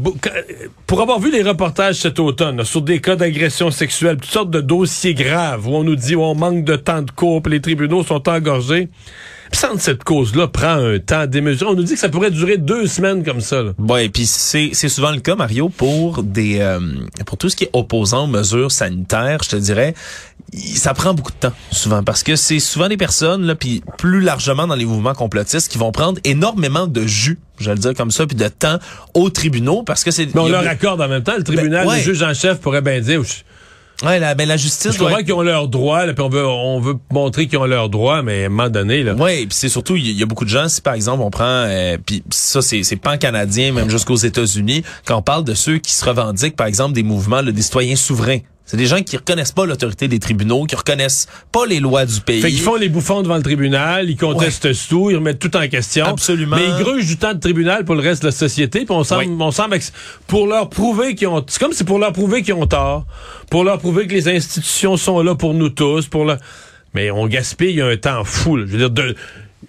pour 0.87 1.01
avoir 1.01 1.19
vu 1.19 1.31
les 1.31 1.43
reportages 1.43 1.95
cet 1.95 2.17
automne 2.19 2.63
sur 2.63 2.81
des 2.81 3.01
cas 3.01 3.17
d'agression 3.17 3.69
sexuelle, 3.69 4.15
toutes 4.15 4.31
sortes 4.31 4.51
de 4.51 4.61
dossiers 4.61 5.13
graves 5.13 5.67
où 5.67 5.75
on 5.75 5.83
nous 5.83 5.97
dit 5.97 6.15
où 6.15 6.21
on 6.21 6.33
manque 6.33 6.63
de 6.63 6.77
temps 6.77 7.01
de 7.01 7.11
cours, 7.11 7.41
les 7.47 7.59
tribunaux 7.59 8.03
sont 8.03 8.27
engorgés. 8.29 8.87
Ça, 9.53 9.69
cette 9.77 10.03
cause-là 10.03 10.47
prend 10.47 10.73
un 10.73 10.97
temps 10.99 11.27
démesuré. 11.27 11.69
On 11.71 11.75
nous 11.75 11.83
dit 11.83 11.93
que 11.93 11.99
ça 11.99 12.09
pourrait 12.09 12.31
durer 12.31 12.57
deux 12.57 12.87
semaines 12.87 13.23
comme 13.23 13.41
ça. 13.41 13.61
Là. 13.61 13.73
Ouais, 13.77 14.09
puis 14.09 14.25
c'est 14.25 14.71
c'est 14.73 14.89
souvent 14.89 15.11
le 15.11 15.19
cas 15.19 15.35
Mario 15.35 15.69
pour 15.69 16.23
des 16.23 16.59
euh, 16.59 16.79
pour 17.25 17.37
tout 17.37 17.49
ce 17.49 17.55
qui 17.55 17.65
est 17.65 17.69
opposant 17.73 18.23
aux 18.23 18.27
mesures 18.27 18.71
sanitaires, 18.71 19.39
je 19.43 19.49
te 19.49 19.55
dirais, 19.57 19.93
ça 20.53 20.93
prend 20.93 21.13
beaucoup 21.13 21.31
de 21.31 21.37
temps 21.37 21.53
souvent 21.71 22.01
parce 22.03 22.23
que 22.23 22.35
c'est 22.35 22.59
souvent 22.59 22.87
des 22.87 22.97
personnes 22.97 23.43
là 23.45 23.55
puis 23.55 23.83
plus 23.97 24.21
largement 24.21 24.67
dans 24.67 24.75
les 24.75 24.85
mouvements 24.85 25.13
complotistes 25.13 25.71
qui 25.71 25.77
vont 25.77 25.91
prendre 25.91 26.19
énormément 26.23 26.87
de 26.87 27.05
jus, 27.05 27.39
je 27.59 27.65
vais 27.65 27.75
le 27.75 27.79
dire 27.81 27.93
comme 27.93 28.11
ça, 28.11 28.25
puis 28.25 28.35
de 28.37 28.47
temps 28.47 28.79
aux 29.13 29.29
tribunaux 29.29 29.83
parce 29.83 30.03
que 30.03 30.11
c'est 30.11 30.33
Mais 30.33 30.41
on 30.41 30.47
leur 30.47 30.67
accorde 30.67 31.01
en 31.01 31.07
même 31.07 31.23
temps. 31.23 31.37
Le 31.37 31.43
tribunal, 31.43 31.85
Ben, 31.85 31.91
ouais. 31.91 31.97
le 31.97 32.03
juge 32.03 32.23
en 32.23 32.33
chef 32.33 32.59
pourrait 32.59 32.81
bien 32.81 32.99
dire... 32.99 33.21
Ouais, 34.03 34.19
la, 34.19 34.33
ben, 34.35 34.47
la 34.47 34.57
justice 34.57 34.93
je 34.93 34.97
doit 34.97 35.11
être- 35.11 35.25
qu'ils 35.25 35.33
ont 35.33 35.41
leurs 35.41 35.67
droits, 35.67 36.05
là, 36.05 36.13
puis 36.13 36.23
on 36.23 36.29
veut, 36.29 36.45
on 36.45 36.79
veut 36.79 36.95
montrer 37.11 37.47
qu'ils 37.47 37.59
ont 37.59 37.65
leurs 37.65 37.89
droits, 37.89 38.21
mais 38.23 38.43
à 38.43 38.45
un 38.47 38.49
moment 38.49 38.69
donné... 38.69 39.03
Là, 39.03 39.13
Oui, 39.17 39.45
puis 39.45 39.55
c'est 39.55 39.69
surtout 39.69 39.95
il 39.95 40.07
y, 40.07 40.13
y 40.13 40.23
a 40.23 40.25
beaucoup 40.25 40.45
de 40.45 40.49
gens 40.49 40.67
si 40.69 40.81
par 40.81 40.93
exemple 40.95 41.21
on 41.21 41.29
prend 41.29 41.43
euh, 41.45 41.97
puis 42.03 42.23
ça 42.31 42.61
c'est 42.61 42.83
c'est 42.83 42.95
pan 42.95 43.17
canadien 43.17 43.71
même 43.73 43.89
jusqu'aux 43.89 44.15
États-Unis 44.15 44.83
quand 45.05 45.17
on 45.17 45.21
parle 45.21 45.43
de 45.43 45.53
ceux 45.53 45.77
qui 45.77 45.91
se 45.91 46.03
revendiquent 46.03 46.55
par 46.55 46.67
exemple 46.67 46.93
des 46.93 47.03
mouvements 47.03 47.41
là, 47.41 47.51
des 47.51 47.61
citoyens 47.61 47.95
souverains. 47.95 48.39
C'est 48.65 48.77
des 48.77 48.85
gens 48.85 49.01
qui 49.01 49.17
reconnaissent 49.17 49.51
pas 49.51 49.65
l'autorité 49.65 50.07
des 50.07 50.19
tribunaux, 50.19 50.63
qui 50.65 50.75
reconnaissent 50.75 51.27
pas 51.51 51.65
les 51.65 51.81
lois 51.81 52.05
du 52.05 52.21
pays. 52.21 52.41
Fait 52.41 52.49
qu'ils 52.51 52.61
font 52.61 52.75
les 52.75 52.87
bouffons 52.87 53.21
devant 53.21 53.35
le 53.35 53.43
tribunal, 53.43 54.09
ils 54.09 54.15
contestent 54.15 54.69
tout, 54.87 55.09
ils 55.11 55.15
remettent 55.17 55.39
tout 55.39 55.55
en 55.57 55.67
question. 55.67 56.05
Absolument. 56.05 56.55
Mais 56.55 56.65
ils 56.67 56.83
grugent 56.83 57.05
du 57.07 57.17
temps 57.17 57.33
de 57.33 57.39
tribunal 57.39 57.83
pour 57.83 57.95
le 57.95 58.01
reste 58.01 58.21
de 58.21 58.27
la 58.27 58.31
société, 58.31 58.85
puis 58.85 58.91
on 58.95 59.03
semble, 59.03 59.25
on 59.41 59.51
semble 59.51 59.77
pour 60.27 60.47
leur 60.47 60.69
prouver 60.69 61.15
qu'ils 61.15 61.27
ont, 61.27 61.43
c'est 61.47 61.59
comme 61.59 61.73
si 61.73 61.83
pour 61.83 61.99
leur 61.99 62.13
prouver 62.13 62.43
qu'ils 62.43 62.53
ont 62.53 62.67
tort, 62.67 63.05
pour 63.49 63.65
leur 63.65 63.77
prouver 63.79 64.07
que 64.07 64.13
les 64.13 64.29
institutions 64.29 64.95
sont 64.95 65.21
là 65.21 65.35
pour 65.35 65.53
nous 65.53 65.69
tous, 65.69 66.07
pour 66.07 66.23
le, 66.23 66.37
mais 66.93 67.11
on 67.11 67.27
gaspille 67.27 67.81
un 67.81 67.97
temps 67.97 68.23
fou. 68.23 68.55
là. 68.55 68.65
Je 68.67 68.71
veux 68.71 68.77
dire, 68.77 68.89
de- 68.89 69.15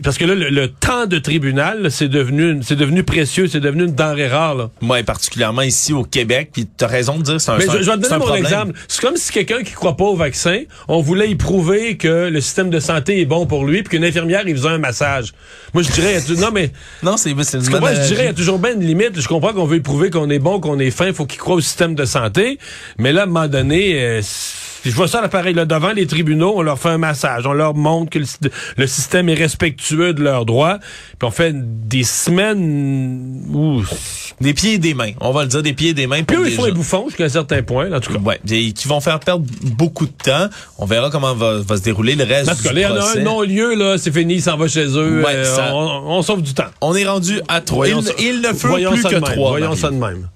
parce 0.03 0.19
que 0.19 0.25
là, 0.25 0.35
le, 0.35 0.49
le 0.49 0.69
temps 0.69 1.07
de 1.07 1.19
tribunal, 1.19 1.91
c'est 1.91 2.09
devenu, 2.09 2.61
c'est 2.63 2.77
devenu 2.77 3.03
précieux, 3.05 3.47
c'est 3.47 3.61
devenu 3.61 3.85
une 3.85 3.95
denrée 3.95 4.29
rare. 4.29 4.55
Là. 4.55 4.71
Ouais, 4.83 5.03
particulièrement 5.03 5.63
ici 5.63 5.93
au 5.93 6.05
Québec, 6.05 6.51
puis 6.53 6.67
tu 6.67 6.85
as 6.85 6.89
raison 6.89 7.19
de 7.19 7.23
dire 7.23 7.41
c'est 7.41 7.51
un 7.51 7.59
Mais 7.59 7.65
je, 7.65 7.79
vais 7.79 7.85
te 7.85 8.01
donner 8.01 8.09
mon 8.11 8.19
problème. 8.21 8.45
exemple. 8.45 8.73
C'est 8.89 9.01
comme 9.01 9.17
si 9.17 9.33
quelqu'un 9.33 9.63
qui 9.63 9.73
croit 9.73 9.97
pas 9.97 10.05
au 10.05 10.17
vaccin, 10.17 10.61
on 10.89 11.01
voulait 11.01 11.31
y 11.31 11.37
prouver 11.37 11.97
que 11.97 12.29
le 12.29 12.41
système 12.41 12.71
de 12.71 12.81
santé 12.81 13.21
est 13.21 13.27
bon 13.27 13.47
pour 13.47 13.65
lui, 13.65 13.83
puis 13.83 13.97
qu'une 13.97 14.05
infirmière, 14.05 14.43
il 14.47 14.57
faisait 14.57 14.69
un 14.69 14.79
massage. 14.79 15.33
Moi, 15.75 15.83
je 15.83 15.91
dirais, 15.91 16.19
non, 16.39 16.51
mais 16.53 16.71
Non, 17.03 17.17
c'est 17.17 17.35
c'est 17.43 17.59
une 17.59 17.69
bonne 17.69 17.95
je 17.95 18.09
dirais, 18.09 18.25
il 18.25 18.27
y 18.27 18.29
a 18.29 18.35
toujours 18.35 18.59
bien 18.59 18.75
une 18.75 18.85
limite. 18.85 19.21
Je 19.21 19.29
comprends 19.29 19.53
qu'on 19.53 19.65
veut 19.65 19.77
y 19.77 19.81
prouver 19.81 20.11
qu'on 20.11 20.31
est 20.31 20.39
bon, 20.39 20.61
qu'on 20.61 20.79
est 20.79 20.91
fin, 20.91 21.07
il 21.07 21.15
faut 21.15 21.27
qu'il 21.27 21.41
croit 21.41 21.57
au 21.57 21.61
système 21.61 21.95
de 21.95 22.05
santé. 22.05 22.59
Mais 22.99 23.13
là, 23.13 23.23
à 23.23 23.25
un 23.25 23.27
moment 23.27 23.49
donné, 23.49 24.01
euh, 24.01 24.21
je 24.85 24.91
vois 24.95 25.09
ça 25.09 25.19
à 25.19 25.23
l'appareil, 25.23 25.55
là, 25.55 25.65
devant 25.65 25.93
les 25.93 26.07
tribunaux, 26.07 26.55
on 26.57 26.63
leur 26.63 26.79
fait 26.79 26.89
un 26.91 26.99
massage, 26.99 27.47
on 27.47 27.53
leur 27.53 27.75
montre 27.75 28.11
que 28.11 28.19
le, 28.19 28.25
sy- 28.25 28.39
le 28.77 28.87
système 28.87 29.29
est 29.29 29.35
respectueux 29.35 30.13
de 30.15 30.23
leurs 30.23 30.45
droits, 30.45 30.79
puis 31.19 31.29
on 31.29 31.31
fait 31.31 31.53
des 31.55 32.05
semaines 32.05 33.45
où... 33.53 33.83
Des 34.41 34.55
pieds 34.55 34.75
et 34.75 34.79
des 34.79 34.95
mains. 34.95 35.13
On 35.21 35.31
va 35.31 35.43
le 35.43 35.49
dire 35.49 35.63
des 35.63 35.73
pieds 35.73 35.91
et 35.91 35.95
des 35.95 36.07
mains 36.07 36.23
Puis 36.25 36.37
eux, 36.37 36.49
ils 36.49 36.55
font 36.55 36.65
les 36.65 36.73
bouffons 36.73 37.05
jusqu'à 37.09 37.25
un 37.25 37.29
certain 37.29 37.63
point, 37.63 37.89
là, 37.89 37.99
en 37.99 38.01
tout 38.01 38.13
cas. 38.13 38.19
Ouais, 38.19 38.41
et 38.51 38.73
qui 38.73 38.89
vont 38.89 39.01
faire 39.01 39.21
perdre 39.21 39.45
beaucoup 39.63 40.07
de 40.07 40.13
temps. 40.13 40.49
On 40.79 40.87
verra 40.87 41.11
comment 41.11 41.35
va, 41.35 41.59
va 41.61 41.77
se 41.77 41.83
dérouler 41.83 42.17
le 42.17 42.25
reste 42.25 42.47
cas, 42.63 42.71
du 42.71 42.75
là, 42.75 42.81
il 42.81 42.81
y 42.81 42.87
en 42.87 42.95
a 42.97 42.99
procès. 42.99 43.21
un 43.21 43.23
non-lieu, 43.25 43.75
là, 43.75 43.99
c'est 43.99 44.11
fini, 44.13 44.35
il 44.35 44.43
s'en 44.43 44.57
va 44.57 44.67
chez 44.67 44.87
eux. 44.87 45.23
Ouais, 45.23 45.35
euh, 45.35 45.45
ça- 45.45 45.75
on, 45.75 46.17
on 46.19 46.23
sauve 46.23 46.43
du 46.43 46.55
temps. 46.55 46.65
On 46.81 46.95
est 46.97 47.05
rendu 47.07 47.41
à 47.47 47.61
trois. 47.61 47.87
Il, 47.87 47.95
ne 48.41 48.53
voyons 48.67 48.91
plus 48.93 49.03
que 49.05 49.17
trois. 49.17 49.51
Voyons 49.51 49.77
ça 49.77 49.91
de 49.91 49.97
même. 49.97 50.29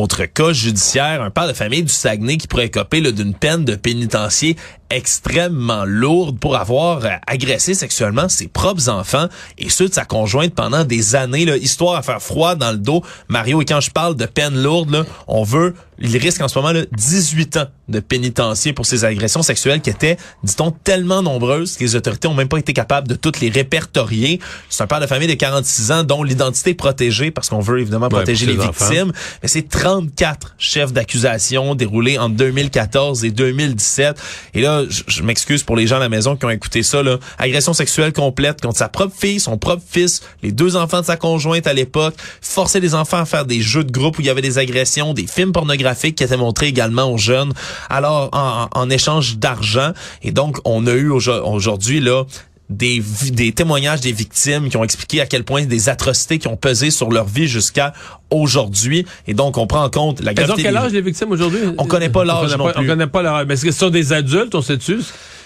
Autre 0.00 0.24
cas 0.24 0.54
judiciaire, 0.54 1.20
un 1.20 1.28
père 1.28 1.46
de 1.46 1.52
famille 1.52 1.82
du 1.82 1.92
Saguenay 1.92 2.38
qui 2.38 2.46
pourrait 2.46 2.64
écoper 2.64 3.02
d'une 3.12 3.34
peine 3.34 3.66
de 3.66 3.74
pénitencier 3.74 4.56
extrêmement 4.90 5.84
lourde 5.84 6.38
pour 6.38 6.56
avoir 6.56 7.04
euh, 7.04 7.10
agressé 7.26 7.74
sexuellement 7.74 8.28
ses 8.28 8.48
propres 8.48 8.88
enfants 8.88 9.28
et 9.58 9.70
ceux 9.70 9.88
de 9.88 9.94
sa 9.94 10.04
conjointe 10.04 10.54
pendant 10.54 10.84
des 10.84 11.14
années. 11.14 11.44
Là, 11.44 11.56
histoire 11.56 11.94
à 11.94 12.02
faire 12.02 12.20
froid 12.20 12.54
dans 12.54 12.72
le 12.72 12.78
dos. 12.78 13.02
Mario, 13.28 13.62
et 13.62 13.64
quand 13.64 13.80
je 13.80 13.90
parle 13.90 14.16
de 14.16 14.26
peine 14.26 14.60
lourde, 14.60 14.90
là, 14.90 15.04
on 15.28 15.44
veut, 15.44 15.74
il 16.00 16.16
risque 16.16 16.40
en 16.40 16.48
ce 16.48 16.58
moment 16.58 16.72
là, 16.72 16.82
18 16.92 17.56
ans 17.58 17.66
de 17.88 18.00
pénitencier 18.00 18.72
pour 18.72 18.86
ces 18.86 19.04
agressions 19.04 19.42
sexuelles 19.42 19.80
qui 19.80 19.90
étaient, 19.90 20.16
dit-on, 20.42 20.70
tellement 20.70 21.22
nombreuses 21.22 21.76
que 21.76 21.84
les 21.84 21.96
autorités 21.96 22.28
ont 22.28 22.34
même 22.34 22.48
pas 22.48 22.58
été 22.58 22.72
capables 22.72 23.08
de 23.08 23.14
toutes 23.14 23.40
les 23.40 23.50
répertorier. 23.50 24.40
C'est 24.68 24.82
un 24.82 24.86
père 24.86 25.00
de 25.00 25.06
famille 25.06 25.28
de 25.28 25.34
46 25.34 25.92
ans 25.92 26.04
dont 26.04 26.22
l'identité 26.22 26.70
est 26.70 26.74
protégée 26.74 27.30
parce 27.30 27.48
qu'on 27.48 27.60
veut 27.60 27.80
évidemment 27.80 28.08
protéger 28.08 28.46
les 28.46 28.58
enfants. 28.60 28.86
victimes. 28.88 29.12
Mais 29.42 29.48
c'est 29.48 29.68
34 29.68 30.54
chefs 30.58 30.92
d'accusation 30.92 31.74
déroulés 31.74 32.18
en 32.18 32.28
2014 32.28 33.24
et 33.24 33.30
2017. 33.30 34.20
Et 34.54 34.62
là, 34.62 34.79
je, 34.88 35.22
m'excuse 35.22 35.62
pour 35.62 35.76
les 35.76 35.86
gens 35.86 35.96
à 35.96 36.00
la 36.00 36.08
maison 36.08 36.36
qui 36.36 36.44
ont 36.44 36.50
écouté 36.50 36.82
ça. 36.82 37.02
Là. 37.02 37.18
Agression 37.38 37.72
sexuelle 37.72 38.12
complète 38.12 38.60
contre 38.60 38.78
sa 38.78 38.88
propre 38.88 39.14
fille, 39.18 39.40
son 39.40 39.58
propre 39.58 39.82
fils, 39.88 40.22
les 40.42 40.52
deux 40.52 40.76
enfants 40.76 41.00
de 41.00 41.06
sa 41.06 41.16
conjointe 41.16 41.66
à 41.66 41.72
l'époque, 41.72 42.14
forcer 42.40 42.80
les 42.80 42.94
enfants 42.94 43.18
à 43.18 43.24
faire 43.24 43.44
des 43.44 43.60
jeux 43.60 43.84
de 43.84 43.92
groupe 43.92 44.18
où 44.18 44.20
il 44.20 44.26
y 44.26 44.30
avait 44.30 44.42
des 44.42 44.58
agressions, 44.58 45.14
des 45.14 45.26
films 45.26 45.52
pornographiques 45.52 46.16
qui 46.16 46.24
étaient 46.24 46.36
montrés 46.36 46.66
également 46.68 47.12
aux 47.12 47.18
jeunes, 47.18 47.52
alors 47.88 48.28
en, 48.32 48.68
en- 48.72 48.90
échange 48.90 49.36
d'argent. 49.38 49.92
Et 50.22 50.32
donc, 50.32 50.58
on 50.64 50.86
a 50.86 50.92
eu 50.92 51.10
aujo- 51.10 51.42
aujourd'hui 51.44 52.00
là 52.00 52.24
des, 52.70 53.02
des 53.32 53.52
témoignages 53.52 54.00
des 54.00 54.12
victimes 54.12 54.68
qui 54.70 54.76
ont 54.76 54.84
expliqué 54.84 55.20
à 55.20 55.26
quel 55.26 55.44
point 55.44 55.64
des 55.66 55.88
atrocités 55.88 56.38
qui 56.38 56.48
ont 56.48 56.56
pesé 56.56 56.90
sur 56.90 57.10
leur 57.10 57.26
vie 57.26 57.48
jusqu'à 57.48 57.92
aujourd'hui. 58.30 59.04
Et 59.26 59.34
donc, 59.34 59.58
on 59.58 59.66
prend 59.66 59.82
en 59.84 59.90
compte 59.90 60.20
la 60.20 60.30
Elles 60.32 60.44
ont 60.44 60.46
gravité. 60.46 60.62
quel 60.62 60.72
des- 60.74 60.78
âge 60.78 60.92
les 60.92 61.00
victimes 61.02 61.32
aujourd'hui? 61.32 61.60
On 61.78 61.84
connaît 61.86 62.08
pas 62.08 62.24
l'âge 62.24 62.56
non 62.56 62.64
pas- 62.66 62.72
plus. 62.72 62.84
On 62.84 62.86
connaît 62.86 63.06
pas 63.08 63.22
l'âge. 63.22 63.44
Mais 63.48 63.54
est-ce 63.54 63.64
que 63.64 63.72
ce 63.72 63.78
sont 63.80 63.90
des 63.90 64.12
adultes, 64.12 64.54
on 64.54 64.62
sait-tu? 64.62 64.98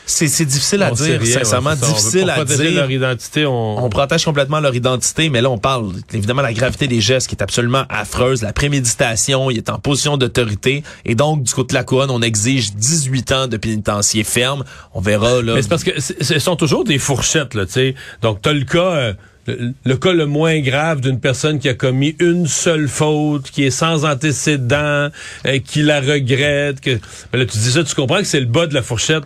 C'est 0.06 0.28
c'est 0.28 0.44
difficile 0.44 0.82
à 0.82 0.92
On 0.92 0.94
sait 0.94 1.18
dire, 1.18 1.20
rien, 1.20 1.38
sincèrement, 1.38 1.70
ouais. 1.70 1.76
On 1.82 1.86
veut 1.86 1.94
difficile 1.94 2.26
pas 2.26 2.34
à 2.34 2.44
dire. 2.44 2.70
leur 2.72 2.90
identité, 2.90 3.46
on... 3.46 3.84
On 3.84 3.88
protège 3.88 4.24
complètement 4.24 4.60
leur 4.60 4.74
identité, 4.74 5.30
mais 5.30 5.40
là, 5.40 5.50
on 5.50 5.58
parle 5.58 5.92
évidemment 6.12 6.42
de 6.42 6.46
la 6.46 6.52
gravité 6.52 6.86
des 6.88 7.00
gestes 7.00 7.28
qui 7.28 7.34
est 7.34 7.42
absolument 7.42 7.84
affreuse, 7.88 8.42
la 8.42 8.52
préméditation, 8.52 9.50
il 9.50 9.58
est 9.58 9.70
en 9.70 9.78
position 9.78 10.16
d'autorité, 10.16 10.82
et 11.04 11.14
donc, 11.14 11.42
du 11.42 11.52
côté 11.52 11.68
de 11.68 11.74
la 11.74 11.84
couronne, 11.84 12.10
on 12.10 12.22
exige 12.22 12.74
18 12.74 13.32
ans 13.32 13.46
de 13.46 13.56
pénitencier 13.56 14.24
ferme. 14.24 14.64
On 14.92 15.00
verra, 15.00 15.42
là. 15.42 15.54
Mais 15.54 15.62
c'est 15.62 15.68
parce 15.68 15.84
que 15.84 16.00
ce 16.00 16.38
sont 16.38 16.56
toujours 16.56 16.84
des 16.84 16.98
fourchettes, 16.98 17.54
là, 17.54 17.66
tu 17.66 17.72
sais. 17.72 17.94
Donc, 18.22 18.42
t'as 18.42 18.52
le 18.52 18.64
cas, 18.64 18.78
euh, 18.78 19.12
le, 19.46 19.72
le 19.84 19.96
cas 19.96 20.12
le 20.12 20.26
moins 20.26 20.60
grave 20.60 21.00
d'une 21.00 21.20
personne 21.20 21.58
qui 21.58 21.68
a 21.68 21.74
commis 21.74 22.16
une 22.18 22.46
seule 22.46 22.88
faute, 22.88 23.50
qui 23.50 23.64
est 23.64 23.70
sans 23.70 24.04
antécédent, 24.04 25.08
euh, 25.46 25.58
qui 25.64 25.82
la 25.82 26.00
regrette. 26.00 26.80
Que... 26.80 26.98
Mais 27.32 27.38
là, 27.40 27.46
tu 27.46 27.58
dis 27.58 27.72
ça, 27.72 27.84
tu 27.84 27.94
comprends 27.94 28.18
que 28.18 28.24
c'est 28.24 28.40
le 28.40 28.46
bas 28.46 28.66
de 28.66 28.74
la 28.74 28.82
fourchette. 28.82 29.24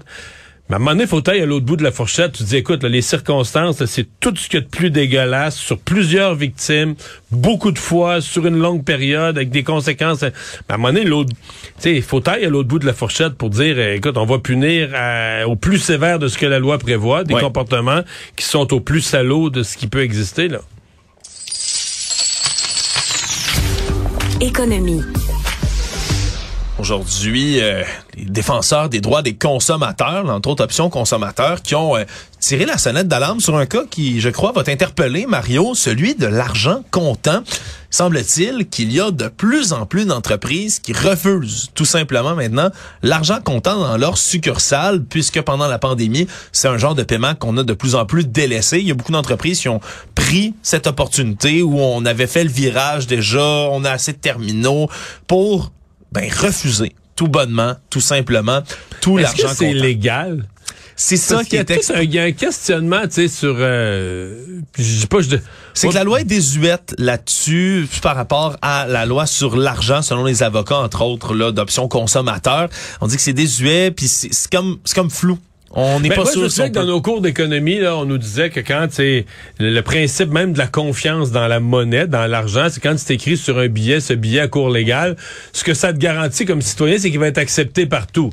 Mais 0.68 0.74
à 0.74 0.76
un 0.76 0.78
moment 0.81 0.90
donné, 0.90 1.07
faut 1.07 1.22
tailler 1.22 1.42
à 1.42 1.46
l'autre 1.46 1.64
bout 1.64 1.76
de 1.76 1.83
la 1.83 1.90
fourchette. 1.92 2.33
Tu 2.33 2.42
dis, 2.42 2.57
écoute, 2.57 2.83
là, 2.83 2.90
les 2.90 3.00
circonstances, 3.00 3.83
c'est 3.87 4.07
tout 4.20 4.35
ce 4.37 4.48
qu'il 4.48 4.59
y 4.61 4.62
a 4.62 4.66
de 4.66 4.70
plus 4.70 4.90
dégueulasse 4.90 5.57
sur 5.57 5.78
plusieurs 5.78 6.35
victimes, 6.35 6.94
beaucoup 7.31 7.72
de 7.72 7.78
fois, 7.78 8.20
sur 8.20 8.46
une 8.46 8.59
longue 8.59 8.85
période, 8.85 9.37
avec 9.38 9.48
des 9.48 9.62
conséquences. 9.62 10.20
Mais 10.22 10.28
à 10.68 10.74
un 10.74 10.76
moment 10.76 10.92
donné, 10.92 11.04
l'autre, 11.07 11.31
il 11.87 12.02
faut 12.02 12.20
tailler 12.20 12.46
à 12.46 12.50
l'autre 12.50 12.68
bout 12.68 12.78
de 12.78 12.85
la 12.87 12.92
fourchette 12.92 13.33
pour 13.35 13.48
dire, 13.48 13.76
euh, 13.78 13.94
écoute, 13.94 14.18
on 14.18 14.26
va 14.26 14.38
punir 14.38 14.90
euh, 14.92 15.44
au 15.44 15.57
plus 15.57 15.78
sévère 15.78 16.18
de 16.18 16.28
ce 16.28 16.37
que 16.37 16.44
la 16.46 16.59
loi 16.59 16.76
prévoit, 16.78 17.24
des 17.24 17.33
Ouais. 17.35 17.40
comportements 17.40 18.02
qui 18.37 18.44
sont 18.44 18.70
au 18.74 18.81
plus 18.81 19.00
salauds 19.00 19.48
de 19.48 19.62
ce 19.62 19.76
qui 19.76 19.87
peut 19.87 20.02
exister, 20.02 20.48
là. 20.48 20.61
Économie. 24.40 25.02
Aujourd'hui, 26.78 27.60
euh, 27.60 27.82
les 28.16 28.24
défenseurs 28.24 28.88
des 28.88 29.00
droits 29.00 29.22
des 29.22 29.34
consommateurs, 29.34 30.30
entre 30.30 30.50
autres 30.50 30.62
options 30.62 30.90
consommateurs, 30.90 31.60
qui 31.60 31.74
ont 31.74 31.96
euh, 31.96 32.04
tiré 32.38 32.66
la 32.66 32.78
sonnette 32.78 33.08
d'alarme 33.08 33.40
sur 33.40 33.56
un 33.56 33.66
cas 33.66 33.82
qui, 33.90 34.20
je 34.20 34.28
crois, 34.28 34.52
va 34.52 34.62
t'interpeller, 34.62 35.26
Mario, 35.26 35.74
celui 35.74 36.14
de 36.14 36.26
l'argent 36.26 36.84
comptant. 36.92 37.42
Semble-t-il 37.90 38.68
qu'il 38.68 38.92
y 38.92 39.00
a 39.00 39.10
de 39.10 39.26
plus 39.26 39.72
en 39.72 39.86
plus 39.86 40.06
d'entreprises 40.06 40.78
qui 40.78 40.92
refusent 40.92 41.70
tout 41.74 41.84
simplement 41.84 42.36
maintenant 42.36 42.70
l'argent 43.02 43.40
comptant 43.42 43.80
dans 43.80 43.96
leur 43.96 44.16
succursale, 44.16 45.02
puisque 45.02 45.40
pendant 45.40 45.66
la 45.66 45.80
pandémie, 45.80 46.28
c'est 46.52 46.68
un 46.68 46.78
genre 46.78 46.94
de 46.94 47.02
paiement 47.02 47.34
qu'on 47.34 47.56
a 47.56 47.64
de 47.64 47.72
plus 47.72 47.96
en 47.96 48.06
plus 48.06 48.24
délaissé. 48.28 48.78
Il 48.78 48.86
y 48.86 48.92
a 48.92 48.94
beaucoup 48.94 49.12
d'entreprises 49.12 49.58
qui 49.58 49.68
ont 49.68 49.80
pris 50.14 50.54
cette 50.62 50.86
opportunité 50.86 51.60
où 51.60 51.80
on 51.80 52.04
avait 52.04 52.28
fait 52.28 52.44
le 52.44 52.50
virage 52.50 53.08
déjà, 53.08 53.40
on 53.40 53.84
a 53.84 53.90
assez 53.90 54.12
de 54.12 54.18
terminaux 54.18 54.88
pour 55.26 55.72
ben 56.12 56.30
refuser 56.30 56.94
tout 57.16 57.28
bonnement, 57.28 57.74
tout 57.90 58.00
simplement, 58.00 58.62
tout 59.00 59.18
Est-ce 59.18 59.28
l'argent 59.28 59.48
que 59.48 59.56
c'est 59.56 59.72
légal? 59.72 60.46
C'est 61.00 61.16
ça 61.16 61.44
qui 61.44 61.56
est 61.56 61.70
il 62.02 62.12
y 62.12 62.18
a 62.18 62.24
un 62.24 62.32
questionnement, 62.32 63.02
tu 63.02 63.12
sais, 63.12 63.28
sur... 63.28 63.54
Euh, 63.58 64.60
je 64.76 65.00
sais 65.00 65.06
pas, 65.06 65.20
je... 65.20 65.36
C'est 65.72 65.88
que 65.88 65.94
la 65.94 66.02
loi 66.02 66.22
est 66.22 66.24
désuète 66.24 66.94
là-dessus 66.98 67.88
par 68.02 68.16
rapport 68.16 68.56
à 68.62 68.86
la 68.88 69.06
loi 69.06 69.26
sur 69.26 69.56
l'argent, 69.56 70.02
selon 70.02 70.24
les 70.24 70.42
avocats, 70.42 70.78
entre 70.78 71.02
autres, 71.02 71.34
là, 71.34 71.52
d'options 71.52 71.86
consommateurs. 71.86 72.68
On 73.00 73.06
dit 73.06 73.14
que 73.14 73.22
c'est 73.22 73.32
désuet, 73.32 73.92
puis 73.92 74.08
c'est 74.08 74.50
comme, 74.50 74.78
c'est 74.84 74.96
comme 74.96 75.10
flou. 75.10 75.38
On 75.70 76.00
n'est 76.00 76.09
Ben, 76.09 76.16
pas 76.16 76.22
moi, 76.22 76.33
sûr 76.33 76.42
je 76.44 76.48
sais 76.48 76.68
que 76.70 76.74
dans 76.74 76.87
nos 76.87 77.02
cours 77.02 77.20
d'économie, 77.20 77.78
là, 77.78 77.96
on 77.96 78.07
nous 78.07 78.18
disait 78.18 78.50
que 78.50 78.61
quand 78.61 78.88
c'est 78.90 79.26
le, 79.59 79.70
le 79.70 79.83
principe 79.83 80.31
même 80.31 80.52
de 80.52 80.59
la 80.59 80.66
confiance 80.66 81.31
dans 81.31 81.46
la 81.46 81.61
monnaie, 81.61 82.07
dans 82.07 82.26
l'argent, 82.26 82.68
c'est 82.70 82.81
quand 82.81 82.98
c'est 82.98 83.14
écrit 83.14 83.37
sur 83.37 83.59
un 83.59 83.68
billet, 83.68 84.00
ce 84.00 84.14
billet 84.14 84.40
à 84.40 84.48
cours 84.48 84.70
légal, 84.70 85.16
ce 85.52 85.64
que 85.64 85.74
ça 85.74 85.92
te 85.92 85.98
garantit 85.98 86.46
comme 86.46 86.62
citoyen, 86.62 86.98
c'est 86.98 87.11
qu'il 87.11 87.20
va 87.20 87.28
être 87.28 87.38
accepté 87.38 87.87
partout. 87.87 88.33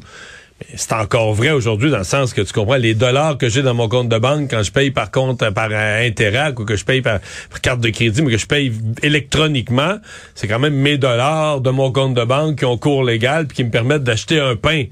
C'est 0.73 0.93
encore 0.93 1.33
vrai 1.33 1.51
aujourd'hui 1.51 1.91
dans 1.91 1.97
le 1.97 2.05
sens 2.05 2.33
que 2.33 2.41
tu 2.41 2.53
comprends 2.53 2.77
les 2.77 2.93
dollars 2.93 3.37
que 3.37 3.49
j'ai 3.49 3.61
dans 3.61 3.73
mon 3.73 3.89
compte 3.89 4.07
de 4.07 4.17
banque 4.17 4.49
quand 4.49 4.63
je 4.63 4.71
paye 4.71 4.89
par 4.89 5.11
compte 5.11 5.49
par 5.49 5.67
euh, 5.69 6.07
Interac 6.07 6.57
ou 6.57 6.63
que 6.63 6.77
je 6.77 6.85
paye 6.85 7.01
par, 7.01 7.19
par, 7.49 7.59
carte 7.59 7.81
de 7.81 7.89
crédit 7.89 8.21
mais 8.21 8.31
que 8.31 8.37
je 8.37 8.45
paye 8.45 8.71
électroniquement, 9.03 9.97
c'est 10.33 10.47
quand 10.47 10.59
même 10.59 10.73
mes 10.73 10.97
dollars 10.97 11.59
de 11.59 11.71
mon 11.71 11.91
compte 11.91 12.13
de 12.13 12.23
banque 12.23 12.59
qui 12.59 12.65
ont 12.65 12.77
cours 12.77 13.03
légal 13.03 13.47
puis 13.47 13.57
qui 13.57 13.63
me 13.65 13.69
permettent 13.69 14.03
d'acheter 14.03 14.39
un 14.39 14.55
pain. 14.55 14.85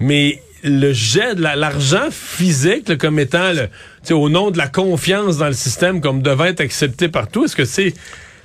Mais 0.00 0.40
le 0.62 0.92
jet 0.92 1.34
de 1.34 1.42
l'argent 1.42 2.08
physique 2.10 2.88
là, 2.88 2.96
comme 2.96 3.18
étant 3.18 3.52
le, 3.52 3.68
au 4.14 4.28
nom 4.28 4.50
de 4.50 4.58
la 4.58 4.68
confiance 4.68 5.38
dans 5.38 5.48
le 5.48 5.52
système 5.52 6.00
comme 6.00 6.22
devait 6.22 6.50
être 6.50 6.60
accepté 6.60 7.08
partout, 7.08 7.44
est-ce 7.44 7.56
que 7.56 7.64
c'est 7.64 7.94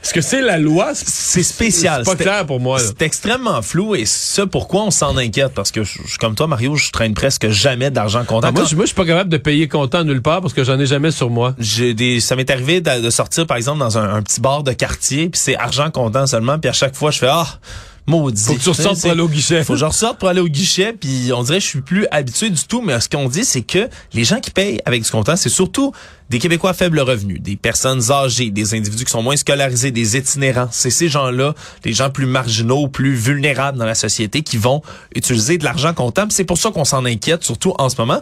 est-ce 0.04 0.14
que 0.14 0.22
c'est 0.22 0.42
la 0.42 0.58
loi? 0.58 0.92
C'est 0.94 1.44
spécial. 1.44 2.04
C'est 2.06 2.16
pas 2.16 2.24
clair 2.24 2.46
pour 2.46 2.60
moi. 2.60 2.80
C'est 2.80 3.02
extrêmement 3.02 3.62
flou 3.62 3.96
et 3.96 4.06
ça, 4.06 4.46
pourquoi 4.46 4.84
on 4.84 4.92
s'en 4.92 5.18
inquiète? 5.18 5.54
Parce 5.54 5.72
que, 5.72 5.84
je, 5.84 6.18
comme 6.20 6.36
toi, 6.36 6.48
Mario, 6.48 6.76
je 6.76 6.92
traîne 6.92 7.14
presque 7.14 7.50
jamais 7.50 7.90
d'argent 7.90 8.24
comptant. 8.24 8.48
Ah, 8.48 8.52
moi, 8.52 8.64
je, 8.64 8.76
moi, 8.76 8.86
je 8.86 8.90
suis 8.90 8.96
pas 8.96 9.06
capable 9.06 9.30
de 9.30 9.38
payer 9.38 9.68
comptant 9.68 10.04
nulle 10.04 10.22
part 10.22 10.42
parce 10.42 10.54
que 10.54 10.64
j'en 10.64 10.80
ai 10.80 10.86
jamais 10.86 11.12
sur 11.12 11.30
moi. 11.30 11.56
J'ai 11.58 11.94
des, 11.94 12.20
ça 12.20 12.36
m'est 12.36 12.50
arrivé 12.50 12.80
de, 12.80 13.02
de, 13.02 13.10
sortir, 13.10 13.48
par 13.48 13.58
exemple, 13.58 13.80
dans 13.80 13.98
un, 13.98 14.14
un 14.14 14.22
petit 14.22 14.40
bar 14.40 14.64
de 14.64 14.72
quartier, 14.72 15.30
puis 15.30 15.42
c'est 15.42 15.58
argent 15.58 15.90
comptant 15.90 16.28
seulement, 16.28 16.60
puis 16.60 16.70
à 16.70 16.74
chaque 16.74 16.96
fois, 16.96 17.12
je 17.12 17.20
fais, 17.20 17.30
ah, 17.30 17.60
maudit. 18.08 18.44
Faut 18.44 18.56
que 18.56 18.62
tu 18.62 18.70
ressortes 18.70 19.02
pour 19.02 19.12
aller 19.12 19.22
au 19.22 19.30
guichet. 19.30 19.64
Faut 19.64 19.74
que 19.74 19.80
je 19.80 19.86
ressorte 19.86 20.18
pour 20.18 20.30
aller 20.30 20.42
au 20.42 20.48
guichet, 20.48 20.94
puis 20.94 21.32
on 21.34 21.44
dirait 21.44 21.60
que 21.60 21.64
je 21.64 21.70
suis 21.70 21.82
plus 21.82 22.08
habitué 22.10 22.50
du 22.50 22.64
tout, 22.64 22.82
mais 22.82 23.00
ce 23.00 23.10
qu'on 23.10 23.28
dit, 23.28 23.46
c'est 23.46 23.62
que 23.62 23.90
les 24.14 24.24
gens 24.24 24.40
qui 24.40 24.52
payent 24.52 24.80
avec 24.86 25.04
du 25.04 25.12
comptant, 25.12 25.36
c'est 25.36 25.50
surtout 25.50 25.92
des 26.30 26.40
Québécois 26.40 26.72
à 26.72 26.74
faible 26.74 27.00
revenu, 27.00 27.40
des 27.40 27.56
personnes 27.56 28.12
âgées, 28.12 28.50
des 28.50 28.74
individus 28.74 29.06
qui 29.06 29.12
sont 29.12 29.22
moins 29.22 29.38
scolarisés, 29.38 29.92
des 29.92 30.18
itinérants. 30.18 30.70
C'est 30.72 30.90
ces 30.90 31.10
gens-là, 31.10 31.54
les 31.86 31.94
gens 31.94 32.10
plus 32.10 32.26
marginaux, 32.26 32.88
plus 32.88 33.14
vulnérables 33.14 33.78
dans 33.78 33.86
la 33.86 33.96
société, 33.96 34.42
qui 34.42 34.58
vont 34.58 34.82
utiliser 35.16 35.58
de 35.58 35.64
l'argent 35.64 35.94
comptable. 35.94 36.32
C'est 36.32 36.46
pour 36.46 36.58
ça 36.58 36.72
qu'on 36.72 36.86
s'en 36.86 37.06
inquiète, 37.06 37.44
surtout 37.44 37.74
en 37.78 37.90
ce 37.90 37.96
moment. 37.98 38.22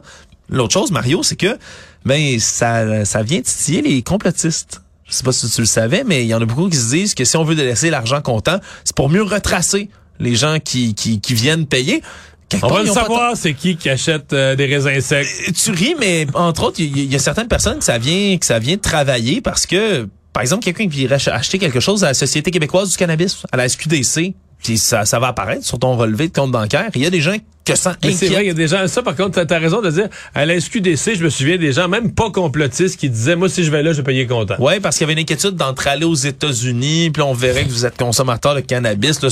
L'autre 0.49 0.73
chose, 0.73 0.91
Mario, 0.91 1.23
c'est 1.23 1.35
que 1.35 1.57
ben 2.05 2.39
ça, 2.39 3.05
ça 3.05 3.23
vient 3.23 3.41
titiller 3.41 3.81
les 3.81 4.03
complotistes. 4.03 4.81
Je 5.07 5.13
sais 5.13 5.23
pas 5.23 5.31
si 5.31 5.49
tu 5.49 5.61
le 5.61 5.67
savais, 5.67 6.03
mais 6.03 6.23
il 6.23 6.27
y 6.27 6.33
en 6.33 6.41
a 6.41 6.45
beaucoup 6.45 6.67
qui 6.69 6.77
se 6.77 6.89
disent 6.89 7.13
que 7.13 7.25
si 7.25 7.37
on 7.37 7.43
veut 7.43 7.55
délaisser 7.55 7.89
l'argent 7.89 8.21
comptant, 8.21 8.59
c'est 8.83 8.95
pour 8.95 9.09
mieux 9.09 9.21
retracer 9.21 9.89
les 10.19 10.35
gens 10.35 10.57
qui, 10.59 10.95
qui, 10.95 11.19
qui 11.19 11.33
viennent 11.33 11.67
payer. 11.67 12.01
On 12.63 12.67
va 12.67 12.83
le 12.83 12.89
savoir, 12.89 13.35
c'est 13.35 13.53
qui 13.53 13.75
qui 13.75 13.89
achète 13.89 14.33
euh, 14.33 14.55
des 14.55 14.65
raisins 14.65 15.01
secs. 15.01 15.27
Euh, 15.47 15.51
tu 15.51 15.71
ris, 15.71 15.95
mais 15.99 16.25
entre 16.33 16.63
autres, 16.65 16.79
il 16.79 16.97
y, 16.97 17.05
y, 17.05 17.15
a 17.15 17.19
certaines 17.19 17.47
personnes 17.47 17.79
que 17.79 17.83
ça 17.83 17.97
vient 17.97 18.37
que 18.37 18.45
ça 18.45 18.59
vient 18.59 18.77
travailler 18.77 19.41
parce 19.41 19.65
que, 19.65 20.07
par 20.31 20.41
exemple, 20.41 20.63
quelqu'un 20.63 20.87
qui 20.87 21.03
irait 21.03 21.17
acheter 21.27 21.59
quelque 21.59 21.79
chose 21.79 22.03
à 22.03 22.07
la 22.07 22.13
Société 22.13 22.51
québécoise 22.51 22.91
du 22.91 22.97
cannabis, 22.97 23.43
à 23.51 23.57
la 23.57 23.67
SQDC, 23.67 24.35
puis 24.63 24.77
ça, 24.77 25.05
ça 25.05 25.19
va 25.19 25.27
apparaître 25.27 25.65
sur 25.65 25.79
ton 25.79 25.95
relevé 25.95 26.27
de 26.27 26.33
compte 26.33 26.51
bancaire. 26.51 26.89
Il 26.95 27.03
y 27.03 27.05
a 27.05 27.09
des 27.09 27.21
gens 27.21 27.35
que 27.65 27.75
ça 27.75 27.95
Mais 28.03 28.11
c'est 28.11 28.27
vrai, 28.27 28.43
il 28.43 28.47
y 28.47 28.51
a 28.51 28.53
des 28.53 28.67
gens, 28.67 28.87
ça 28.87 29.01
par 29.01 29.15
contre, 29.15 29.43
t'as 29.43 29.55
as 29.55 29.59
raison 29.59 29.81
de 29.81 29.89
dire, 29.89 30.07
à 30.35 30.45
la 30.45 30.59
SQDC, 30.59 31.15
je 31.15 31.23
me 31.23 31.29
souviens 31.29 31.57
des 31.57 31.73
gens, 31.73 31.87
même 31.87 32.13
pas 32.13 32.29
complotistes, 32.29 32.99
qui 32.99 33.09
disaient, 33.09 33.35
moi, 33.35 33.49
si 33.49 33.63
je 33.63 33.71
vais 33.71 33.81
là, 33.81 33.91
je 33.91 33.97
vais 33.97 34.03
payer 34.03 34.27
content. 34.27 34.55
Ouais, 34.59 34.79
parce 34.79 34.97
qu'il 34.97 35.05
y 35.05 35.05
avait 35.05 35.13
une 35.13 35.23
inquiétude 35.23 35.55
d'entrer 35.55 35.89
aller 35.89 36.05
aux 36.05 36.13
États-Unis, 36.13 37.09
puis 37.09 37.23
on 37.23 37.33
verrait 37.33 37.63
que 37.63 37.71
vous 37.71 37.85
êtes 37.85 37.97
consommateur 37.97 38.53
de 38.53 38.59
cannabis. 38.59 39.21
Là, 39.21 39.29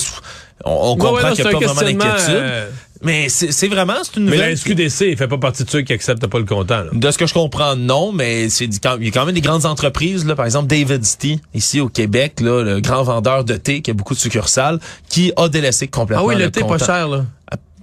on, 0.65 0.71
on 0.71 0.97
comprend 0.97 1.13
ouais, 1.13 1.23
ouais, 1.23 1.31
qu'il 1.33 1.45
n'y 1.45 1.49
a 1.49 1.59
pas 1.59 1.65
vraiment 1.65 1.81
d'inquiétude. 1.81 2.35
Euh... 2.35 2.69
Mais 3.03 3.27
c'est 3.29 3.67
vraiment, 3.67 3.95
c'est 4.03 4.17
une 4.17 4.29
Mais 4.29 4.37
la 4.37 4.55
SQDC, 4.55 5.01
il 5.01 5.17
fait 5.17 5.27
pas 5.27 5.37
partie 5.37 5.63
de 5.65 5.69
ceux 5.69 5.81
qui 5.81 5.91
acceptent 5.91 6.25
pas 6.25 6.39
le 6.39 6.45
comptant. 6.45 6.83
Là. 6.83 6.89
De 6.93 7.11
ce 7.11 7.17
que 7.17 7.27
je 7.27 7.33
comprends, 7.33 7.75
non, 7.75 8.11
mais 8.13 8.49
c'est 8.49 8.65
il 8.65 9.05
y 9.05 9.07
a 9.09 9.11
quand 9.11 9.25
même 9.25 9.35
des 9.35 9.41
grandes 9.41 9.65
entreprises, 9.65 10.25
là, 10.25 10.35
par 10.35 10.45
exemple 10.45 10.67
David's 10.67 11.17
Tea, 11.17 11.41
ici 11.53 11.81
au 11.81 11.89
Québec, 11.89 12.39
là, 12.39 12.63
le 12.63 12.79
grand 12.79 13.03
vendeur 13.03 13.43
de 13.43 13.55
thé 13.55 13.81
qui 13.81 13.91
a 13.91 13.93
beaucoup 13.93 14.13
de 14.13 14.19
succursales, 14.19 14.79
qui 15.09 15.33
a 15.35 15.49
délaissé 15.49 15.87
complètement. 15.87 16.23
Ah 16.23 16.27
oui, 16.27 16.35
le, 16.35 16.45
le 16.45 16.51
thé 16.51 16.61
comptant. 16.61 16.77
pas 16.77 16.85
cher, 16.85 17.07
là. 17.09 17.25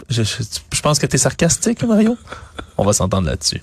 Je, 0.09 0.22
je, 0.22 0.42
je 0.72 0.80
pense 0.80 0.98
que 0.98 1.06
t'es 1.06 1.18
sarcastique, 1.18 1.83
Mario. 1.85 2.16
On 2.78 2.85
va 2.85 2.92
s'entendre 2.92 3.28
là-dessus. 3.28 3.62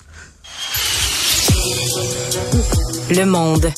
Le 3.10 3.24
monde. 3.24 3.70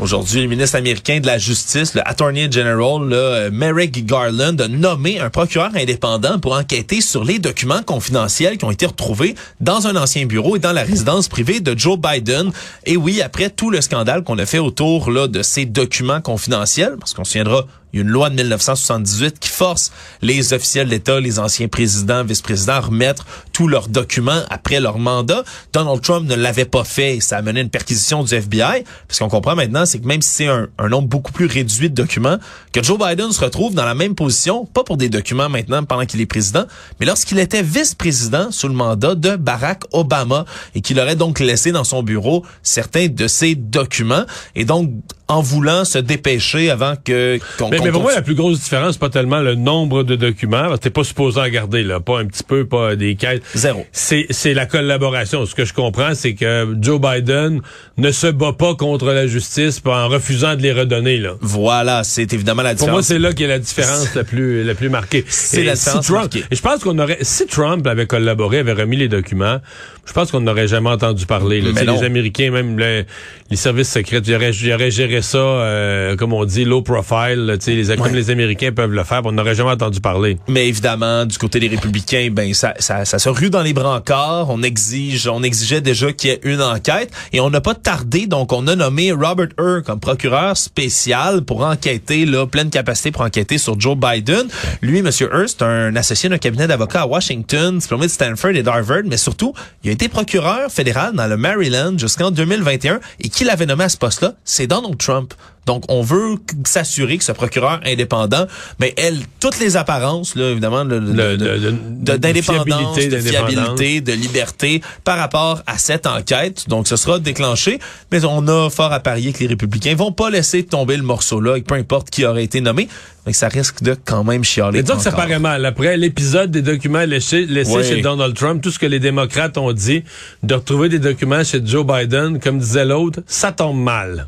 Aujourd'hui, 0.00 0.40
le 0.40 0.48
ministre 0.48 0.76
américain 0.76 1.20
de 1.20 1.26
la 1.26 1.36
Justice, 1.36 1.94
le 1.94 2.00
Attorney 2.08 2.50
General, 2.50 3.06
là, 3.06 3.50
Merrick 3.50 4.06
Garland, 4.06 4.58
a 4.58 4.66
nommé 4.66 5.20
un 5.20 5.28
procureur 5.28 5.72
indépendant 5.74 6.38
pour 6.38 6.54
enquêter 6.54 7.02
sur 7.02 7.22
les 7.22 7.38
documents 7.38 7.82
confidentiels 7.82 8.56
qui 8.56 8.64
ont 8.64 8.70
été 8.70 8.86
retrouvés 8.86 9.34
dans 9.60 9.88
un 9.88 9.96
ancien 9.96 10.24
bureau 10.24 10.56
et 10.56 10.58
dans 10.58 10.72
la 10.72 10.84
résidence 10.84 11.28
privée 11.28 11.60
de 11.60 11.78
Joe 11.78 11.98
Biden. 11.98 12.50
Et 12.86 12.96
oui, 12.96 13.20
après 13.20 13.50
tout 13.50 13.68
le 13.68 13.82
scandale 13.82 14.24
qu'on 14.24 14.38
a 14.38 14.46
fait 14.46 14.58
autour 14.58 15.10
de 15.28 15.42
ces 15.42 15.66
documents 15.66 16.22
confidentiels, 16.22 16.96
parce 16.98 17.12
qu'on 17.12 17.24
se 17.24 17.32
souviendra, 17.32 17.66
il 17.92 17.98
y 17.98 18.02
a 18.02 18.02
une 18.02 18.10
loi 18.10 18.30
de 18.30 18.36
1978 18.36 19.38
qui 19.38 19.48
force 19.48 19.92
les 20.22 20.52
officiels 20.52 20.88
d'État, 20.88 21.20
les 21.20 21.38
anciens 21.38 21.68
présidents, 21.68 22.24
vice-présidents 22.24 22.74
à 22.74 22.80
remettre 22.80 23.26
tous 23.52 23.68
leurs 23.68 23.88
documents 23.88 24.42
après 24.50 24.80
leur 24.80 24.98
mandat. 24.98 25.44
Donald 25.72 26.00
Trump 26.00 26.28
ne 26.28 26.34
l'avait 26.34 26.64
pas 26.64 26.84
fait 26.84 27.20
ça 27.20 27.38
a 27.38 27.42
mené 27.42 27.60
une 27.60 27.70
perquisition 27.70 28.22
du 28.22 28.34
FBI. 28.34 28.84
Parce 29.08 29.18
qu'on 29.18 29.28
comprend 29.28 29.54
maintenant, 29.54 29.86
c'est 29.86 29.98
que 29.98 30.06
même 30.06 30.22
si 30.22 30.30
c'est 30.30 30.46
un, 30.48 30.68
un, 30.78 30.88
nombre 30.88 31.08
beaucoup 31.08 31.32
plus 31.32 31.46
réduit 31.46 31.90
de 31.90 31.94
documents, 31.94 32.38
que 32.72 32.82
Joe 32.82 32.98
Biden 32.98 33.32
se 33.32 33.40
retrouve 33.40 33.74
dans 33.74 33.84
la 33.84 33.94
même 33.94 34.14
position, 34.14 34.66
pas 34.66 34.84
pour 34.84 34.96
des 34.96 35.08
documents 35.08 35.48
maintenant 35.48 35.84
pendant 35.84 36.06
qu'il 36.06 36.20
est 36.20 36.26
président, 36.26 36.64
mais 36.98 37.06
lorsqu'il 37.06 37.38
était 37.38 37.62
vice-président 37.62 38.50
sous 38.50 38.68
le 38.68 38.74
mandat 38.74 39.14
de 39.14 39.36
Barack 39.36 39.82
Obama 39.92 40.44
et 40.74 40.80
qu'il 40.80 40.98
aurait 41.00 41.16
donc 41.16 41.40
laissé 41.40 41.72
dans 41.72 41.84
son 41.84 42.02
bureau 42.02 42.44
certains 42.62 43.08
de 43.08 43.26
ces 43.26 43.54
documents. 43.54 44.24
Et 44.54 44.64
donc, 44.64 44.90
en 45.30 45.42
voulant 45.42 45.84
se 45.84 45.98
dépêcher 45.98 46.70
avant 46.70 46.94
que 46.96 47.38
qu'on 47.56 47.70
mais, 47.70 47.78
mais 47.82 47.92
pour 47.92 48.02
moi 48.02 48.14
la 48.14 48.22
plus 48.22 48.34
grosse 48.34 48.60
différence 48.60 48.94
c'est 48.94 49.00
pas 49.00 49.10
tellement 49.10 49.40
le 49.40 49.54
nombre 49.54 50.02
de 50.02 50.16
documents 50.16 50.64
parce 50.64 50.78
que 50.78 50.84
t'es 50.84 50.90
pas 50.90 51.04
supposé 51.04 51.40
en 51.40 51.48
garder 51.48 51.84
là. 51.84 52.00
Pas 52.00 52.18
un 52.18 52.26
petit 52.26 52.42
peu 52.42 52.66
pas 52.66 52.96
des 52.96 53.14
caisses 53.14 53.40
zéro. 53.54 53.86
C'est 53.92 54.26
c'est 54.30 54.54
la 54.54 54.66
collaboration. 54.66 55.46
Ce 55.46 55.54
que 55.54 55.64
je 55.64 55.72
comprends 55.72 56.14
c'est 56.14 56.34
que 56.34 56.76
Joe 56.80 57.00
Biden 57.00 57.62
ne 57.96 58.10
se 58.10 58.26
bat 58.26 58.52
pas 58.52 58.74
contre 58.74 59.06
la 59.06 59.28
justice 59.28 59.80
en 59.84 60.08
refusant 60.08 60.56
de 60.56 60.62
les 60.62 60.72
redonner 60.72 61.18
là. 61.18 61.34
Voilà 61.40 62.02
c'est 62.02 62.32
évidemment 62.32 62.62
la 62.62 62.74
différence 62.74 62.88
pour 62.88 62.96
moi 62.96 63.02
c'est 63.02 63.18
là 63.20 63.32
qu'il 63.32 63.42
y 63.42 63.50
a 63.50 63.52
la 63.52 63.58
différence 63.60 64.14
la 64.16 64.24
plus 64.24 64.64
la 64.64 64.74
plus 64.74 64.88
marquée. 64.88 65.24
C'est 65.28 65.62
la 65.62 65.74
différence 65.74 66.04
si 66.04 66.12
Trump, 66.12 66.22
marquée. 66.22 66.44
et 66.50 66.56
je 66.56 66.60
pense 66.60 66.80
qu'on 66.80 66.98
aurait 66.98 67.18
si 67.22 67.46
Trump 67.46 67.86
avait 67.86 68.06
collaboré 68.06 68.58
avait 68.58 68.72
remis 68.72 68.96
les 68.96 69.08
documents 69.08 69.58
je 70.04 70.12
pense 70.12 70.30
qu'on 70.30 70.40
n'aurait 70.40 70.68
jamais 70.68 70.90
entendu 70.90 71.26
parler 71.26 71.60
là. 71.60 71.70
les 71.72 72.04
Américains 72.04 72.50
même 72.50 72.78
les, 72.78 73.06
les 73.50 73.56
services 73.56 73.90
secrets 73.90 74.20
ils 74.30 74.34
auraient, 74.34 74.50
ils 74.50 74.72
auraient 74.72 74.90
géré 74.90 75.22
ça, 75.22 75.38
euh, 75.38 76.16
comme 76.16 76.32
on 76.32 76.44
dit, 76.44 76.64
low 76.64 76.82
profile, 76.82 77.46
là, 77.46 77.54
les, 77.66 77.90
ouais. 77.90 77.96
comme 77.96 78.14
les 78.14 78.30
Américains 78.30 78.72
peuvent 78.72 78.92
le 78.92 79.04
faire, 79.04 79.22
on 79.24 79.32
n'aurait 79.32 79.54
jamais 79.54 79.70
entendu 79.70 80.00
parler. 80.00 80.38
Mais 80.48 80.68
évidemment, 80.68 81.24
du 81.26 81.36
côté 81.38 81.60
des 81.60 81.68
républicains, 81.68 82.28
ben 82.30 82.52
ça, 82.54 82.74
ça, 82.78 83.04
ça 83.04 83.18
se 83.18 83.28
rue 83.28 83.50
dans 83.50 83.62
les 83.62 83.72
brancards. 83.72 84.50
On 84.50 84.62
exige, 84.62 85.26
on 85.26 85.42
exigeait 85.42 85.80
déjà 85.80 86.12
qu'il 86.12 86.30
y 86.30 86.32
ait 86.32 86.40
une 86.44 86.62
enquête 86.62 87.10
et 87.32 87.40
on 87.40 87.50
n'a 87.50 87.60
pas 87.60 87.74
tardé, 87.74 88.26
donc 88.26 88.52
on 88.52 88.66
a 88.66 88.76
nommé 88.76 89.12
Robert 89.12 89.48
Hur 89.58 89.82
comme 89.84 90.00
procureur 90.00 90.56
spécial 90.56 91.42
pour 91.42 91.62
enquêter, 91.64 92.26
là, 92.26 92.46
pleine 92.46 92.70
capacité 92.70 93.10
pour 93.10 93.22
enquêter 93.22 93.58
sur 93.58 93.78
Joe 93.78 93.96
Biden. 93.96 94.46
Lui, 94.82 95.02
Monsieur 95.02 95.28
Hur, 95.32 95.48
c'est 95.48 95.62
un 95.62 95.94
associé 95.96 96.28
d'un 96.28 96.38
cabinet 96.38 96.66
d'avocats 96.66 97.02
à 97.02 97.06
Washington, 97.06 97.78
diplômé 97.78 98.06
de 98.06 98.12
Stanford 98.12 98.50
et 98.50 98.62
d'Harvard, 98.62 99.02
mais 99.06 99.16
surtout, 99.16 99.54
il 99.84 99.89
a 99.90 99.92
été 99.92 100.08
procureur 100.08 100.70
fédéral 100.70 101.14
dans 101.14 101.26
le 101.26 101.36
Maryland 101.36 101.98
jusqu'en 101.98 102.30
2021 102.30 103.00
et 103.18 103.28
qui 103.28 103.42
l'avait 103.42 103.66
nommé 103.66 103.84
à 103.84 103.88
ce 103.88 103.96
poste-là, 103.96 104.34
c'est 104.44 104.68
Donald 104.68 104.96
Trump. 104.98 105.34
Donc, 105.70 105.84
on 105.86 106.02
veut 106.02 106.34
s'assurer 106.64 107.16
que 107.16 107.22
ce 107.22 107.30
procureur 107.30 107.78
indépendant, 107.86 108.46
mais 108.80 108.92
elle, 108.96 109.20
toutes 109.38 109.60
les 109.60 109.76
apparences, 109.76 110.34
là, 110.34 110.50
évidemment, 110.50 110.84
d'indépendance, 110.84 112.96
de, 112.96 113.18
fiabilité, 113.20 114.00
de 114.00 114.12
liberté 114.12 114.82
par 115.04 115.16
rapport 115.16 115.62
à 115.68 115.78
cette 115.78 116.08
enquête. 116.08 116.68
Donc, 116.68 116.88
ce 116.88 116.96
sera 116.96 117.20
déclenché, 117.20 117.78
mais 118.10 118.24
on 118.24 118.48
a 118.48 118.68
fort 118.68 118.92
à 118.92 118.98
parier 118.98 119.32
que 119.32 119.38
les 119.38 119.46
républicains 119.46 119.94
vont 119.94 120.10
pas 120.10 120.28
laisser 120.28 120.64
tomber 120.64 120.96
le 120.96 121.04
morceau 121.04 121.40
là, 121.40 121.54
et 121.54 121.62
peu 121.62 121.76
importe 121.76 122.10
qui 122.10 122.24
aurait 122.24 122.42
été 122.42 122.60
nommé, 122.60 122.88
mais 123.24 123.32
ça 123.32 123.46
risque 123.46 123.84
de 123.84 123.96
quand 124.04 124.24
même 124.24 124.42
chialer. 124.42 124.78
Mais 124.78 124.82
disons 124.82 124.96
que 124.96 125.04
ça 125.04 125.12
paraît 125.12 125.38
mal. 125.38 125.64
Après 125.64 125.96
l'épisode 125.96 126.50
des 126.50 126.62
documents 126.62 127.04
laissés, 127.04 127.46
laissés 127.46 127.76
oui. 127.76 127.84
chez 127.84 128.00
Donald 128.00 128.34
Trump, 128.34 128.60
tout 128.60 128.72
ce 128.72 128.80
que 128.80 128.86
les 128.86 128.98
démocrates 128.98 129.56
ont 129.56 129.72
dit, 129.72 130.02
de 130.42 130.54
retrouver 130.54 130.88
des 130.88 130.98
documents 130.98 131.44
chez 131.44 131.64
Joe 131.64 131.86
Biden, 131.86 132.40
comme 132.40 132.58
disait 132.58 132.84
l'autre, 132.84 133.20
ça 133.28 133.52
tombe 133.52 133.78
mal. 133.78 134.26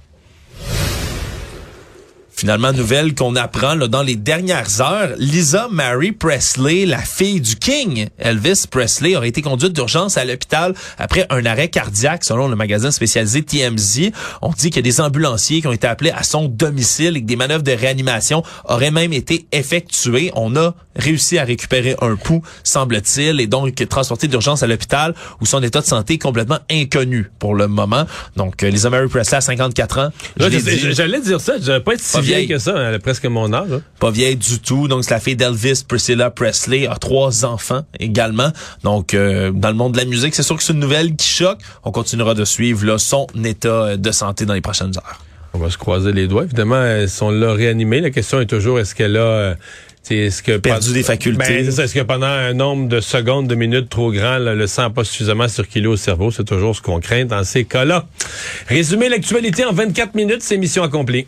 Finalement, 2.42 2.72
nouvelle 2.72 3.14
qu'on 3.14 3.36
apprend 3.36 3.76
là, 3.76 3.86
dans 3.86 4.02
les 4.02 4.16
dernières 4.16 4.80
heures, 4.80 5.10
Lisa 5.16 5.68
Mary 5.70 6.10
Presley, 6.10 6.86
la 6.86 6.98
fille 6.98 7.40
du 7.40 7.54
King, 7.54 8.08
Elvis 8.18 8.64
Presley, 8.68 9.14
aurait 9.14 9.28
été 9.28 9.42
conduite 9.42 9.72
d'urgence 9.72 10.18
à 10.18 10.24
l'hôpital 10.24 10.74
après 10.98 11.24
un 11.30 11.46
arrêt 11.46 11.68
cardiaque, 11.68 12.24
selon 12.24 12.48
le 12.48 12.56
magazine 12.56 12.90
spécialisé 12.90 13.44
TMZ. 13.44 14.10
On 14.42 14.48
dit 14.50 14.70
qu'il 14.70 14.78
y 14.78 14.78
a 14.80 14.82
des 14.82 15.00
ambulanciers 15.00 15.60
qui 15.60 15.68
ont 15.68 15.72
été 15.72 15.86
appelés 15.86 16.10
à 16.10 16.24
son 16.24 16.48
domicile 16.48 17.16
et 17.16 17.20
que 17.20 17.26
des 17.26 17.36
manœuvres 17.36 17.62
de 17.62 17.70
réanimation 17.70 18.42
auraient 18.64 18.90
même 18.90 19.12
été 19.12 19.46
effectuées. 19.52 20.32
On 20.34 20.56
a 20.56 20.74
réussi 20.96 21.38
à 21.38 21.44
récupérer 21.44 21.94
un 22.00 22.16
pouls, 22.16 22.42
semble-t-il, 22.64 23.40
et 23.40 23.46
donc 23.46 23.72
transporté 23.88 24.26
d'urgence 24.26 24.64
à 24.64 24.66
l'hôpital 24.66 25.14
où 25.40 25.46
son 25.46 25.62
état 25.62 25.80
de 25.80 25.86
santé 25.86 26.14
est 26.14 26.18
complètement 26.18 26.58
inconnu 26.68 27.30
pour 27.38 27.54
le 27.54 27.68
moment. 27.68 28.04
Donc, 28.34 28.62
Lisa 28.62 28.90
Mary 28.90 29.06
Presley 29.06 29.36
à 29.36 29.40
54 29.40 29.98
ans. 30.00 30.10
J'allais 30.36 31.20
dire 31.20 31.40
ça, 31.40 31.54
je 31.60 31.70
vais 31.70 31.80
pas 31.80 31.94
être 31.94 32.00
si 32.00 32.31
vieille 32.36 32.48
que 32.48 32.58
ça, 32.58 32.74
elle 32.76 32.94
a 32.94 32.98
presque 32.98 33.24
mon 33.26 33.52
âge. 33.52 33.68
hein. 33.72 33.82
Pas 34.00 34.10
vieille 34.10 34.36
du 34.36 34.58
tout. 34.58 34.88
Donc, 34.88 35.04
c'est 35.04 35.14
la 35.14 35.20
fille 35.20 35.36
d'Elvis, 35.36 35.84
Priscilla 35.86 36.30
Presley, 36.30 36.86
a 36.86 36.96
trois 36.96 37.44
enfants 37.44 37.82
également. 37.98 38.50
Donc, 38.82 39.14
euh, 39.14 39.50
dans 39.52 39.68
le 39.68 39.74
monde 39.74 39.92
de 39.92 39.98
la 39.98 40.04
musique, 40.04 40.34
c'est 40.34 40.42
sûr 40.42 40.56
que 40.56 40.62
c'est 40.62 40.72
une 40.72 40.80
nouvelle 40.80 41.14
qui 41.16 41.28
choque. 41.28 41.58
On 41.84 41.90
continuera 41.90 42.34
de 42.34 42.44
suivre 42.44 42.84
là, 42.86 42.98
son 42.98 43.26
état 43.44 43.96
de 43.96 44.10
santé 44.10 44.44
dans 44.46 44.54
les 44.54 44.60
prochaines 44.60 44.96
heures. 44.96 45.20
On 45.54 45.58
va 45.58 45.68
se 45.70 45.76
croiser 45.76 46.12
les 46.12 46.28
doigts. 46.28 46.44
Évidemment, 46.44 46.76
euh, 46.76 47.06
si 47.06 47.22
on 47.22 47.30
l'a 47.30 47.52
réanimée, 47.52 48.00
la 48.00 48.10
question 48.10 48.40
est 48.40 48.46
toujours 48.46 48.80
est-ce 48.80 48.94
qu'elle 48.94 49.16
a 49.18 49.20
euh, 49.20 49.54
est-ce 50.10 50.42
que 50.42 50.56
Perdu 50.56 50.92
des 50.92 51.02
facultés? 51.02 51.62
Ben. 51.62 51.80
Est-ce 51.80 51.94
que 51.94 52.00
pendant 52.00 52.26
un 52.26 52.52
nombre 52.54 52.88
de 52.88 53.00
secondes, 53.00 53.46
de 53.46 53.54
minutes 53.54 53.88
trop 53.88 54.10
grand, 54.12 54.38
là, 54.38 54.54
le 54.54 54.66
sang 54.66 54.82
n'a 54.82 54.90
pas 54.90 55.04
suffisamment 55.04 55.48
circulé 55.48 55.86
au 55.86 55.96
cerveau? 55.96 56.30
C'est 56.30 56.44
toujours 56.44 56.74
ce 56.74 56.82
qu'on 56.82 57.00
craint 57.00 57.24
dans 57.24 57.44
ces 57.44 57.64
cas-là. 57.64 58.06
Résumer 58.66 59.08
l'actualité 59.08 59.64
en 59.64 59.72
24 59.72 60.14
minutes, 60.14 60.42
c'est 60.42 60.56
mission 60.56 60.82
accomplie. 60.82 61.26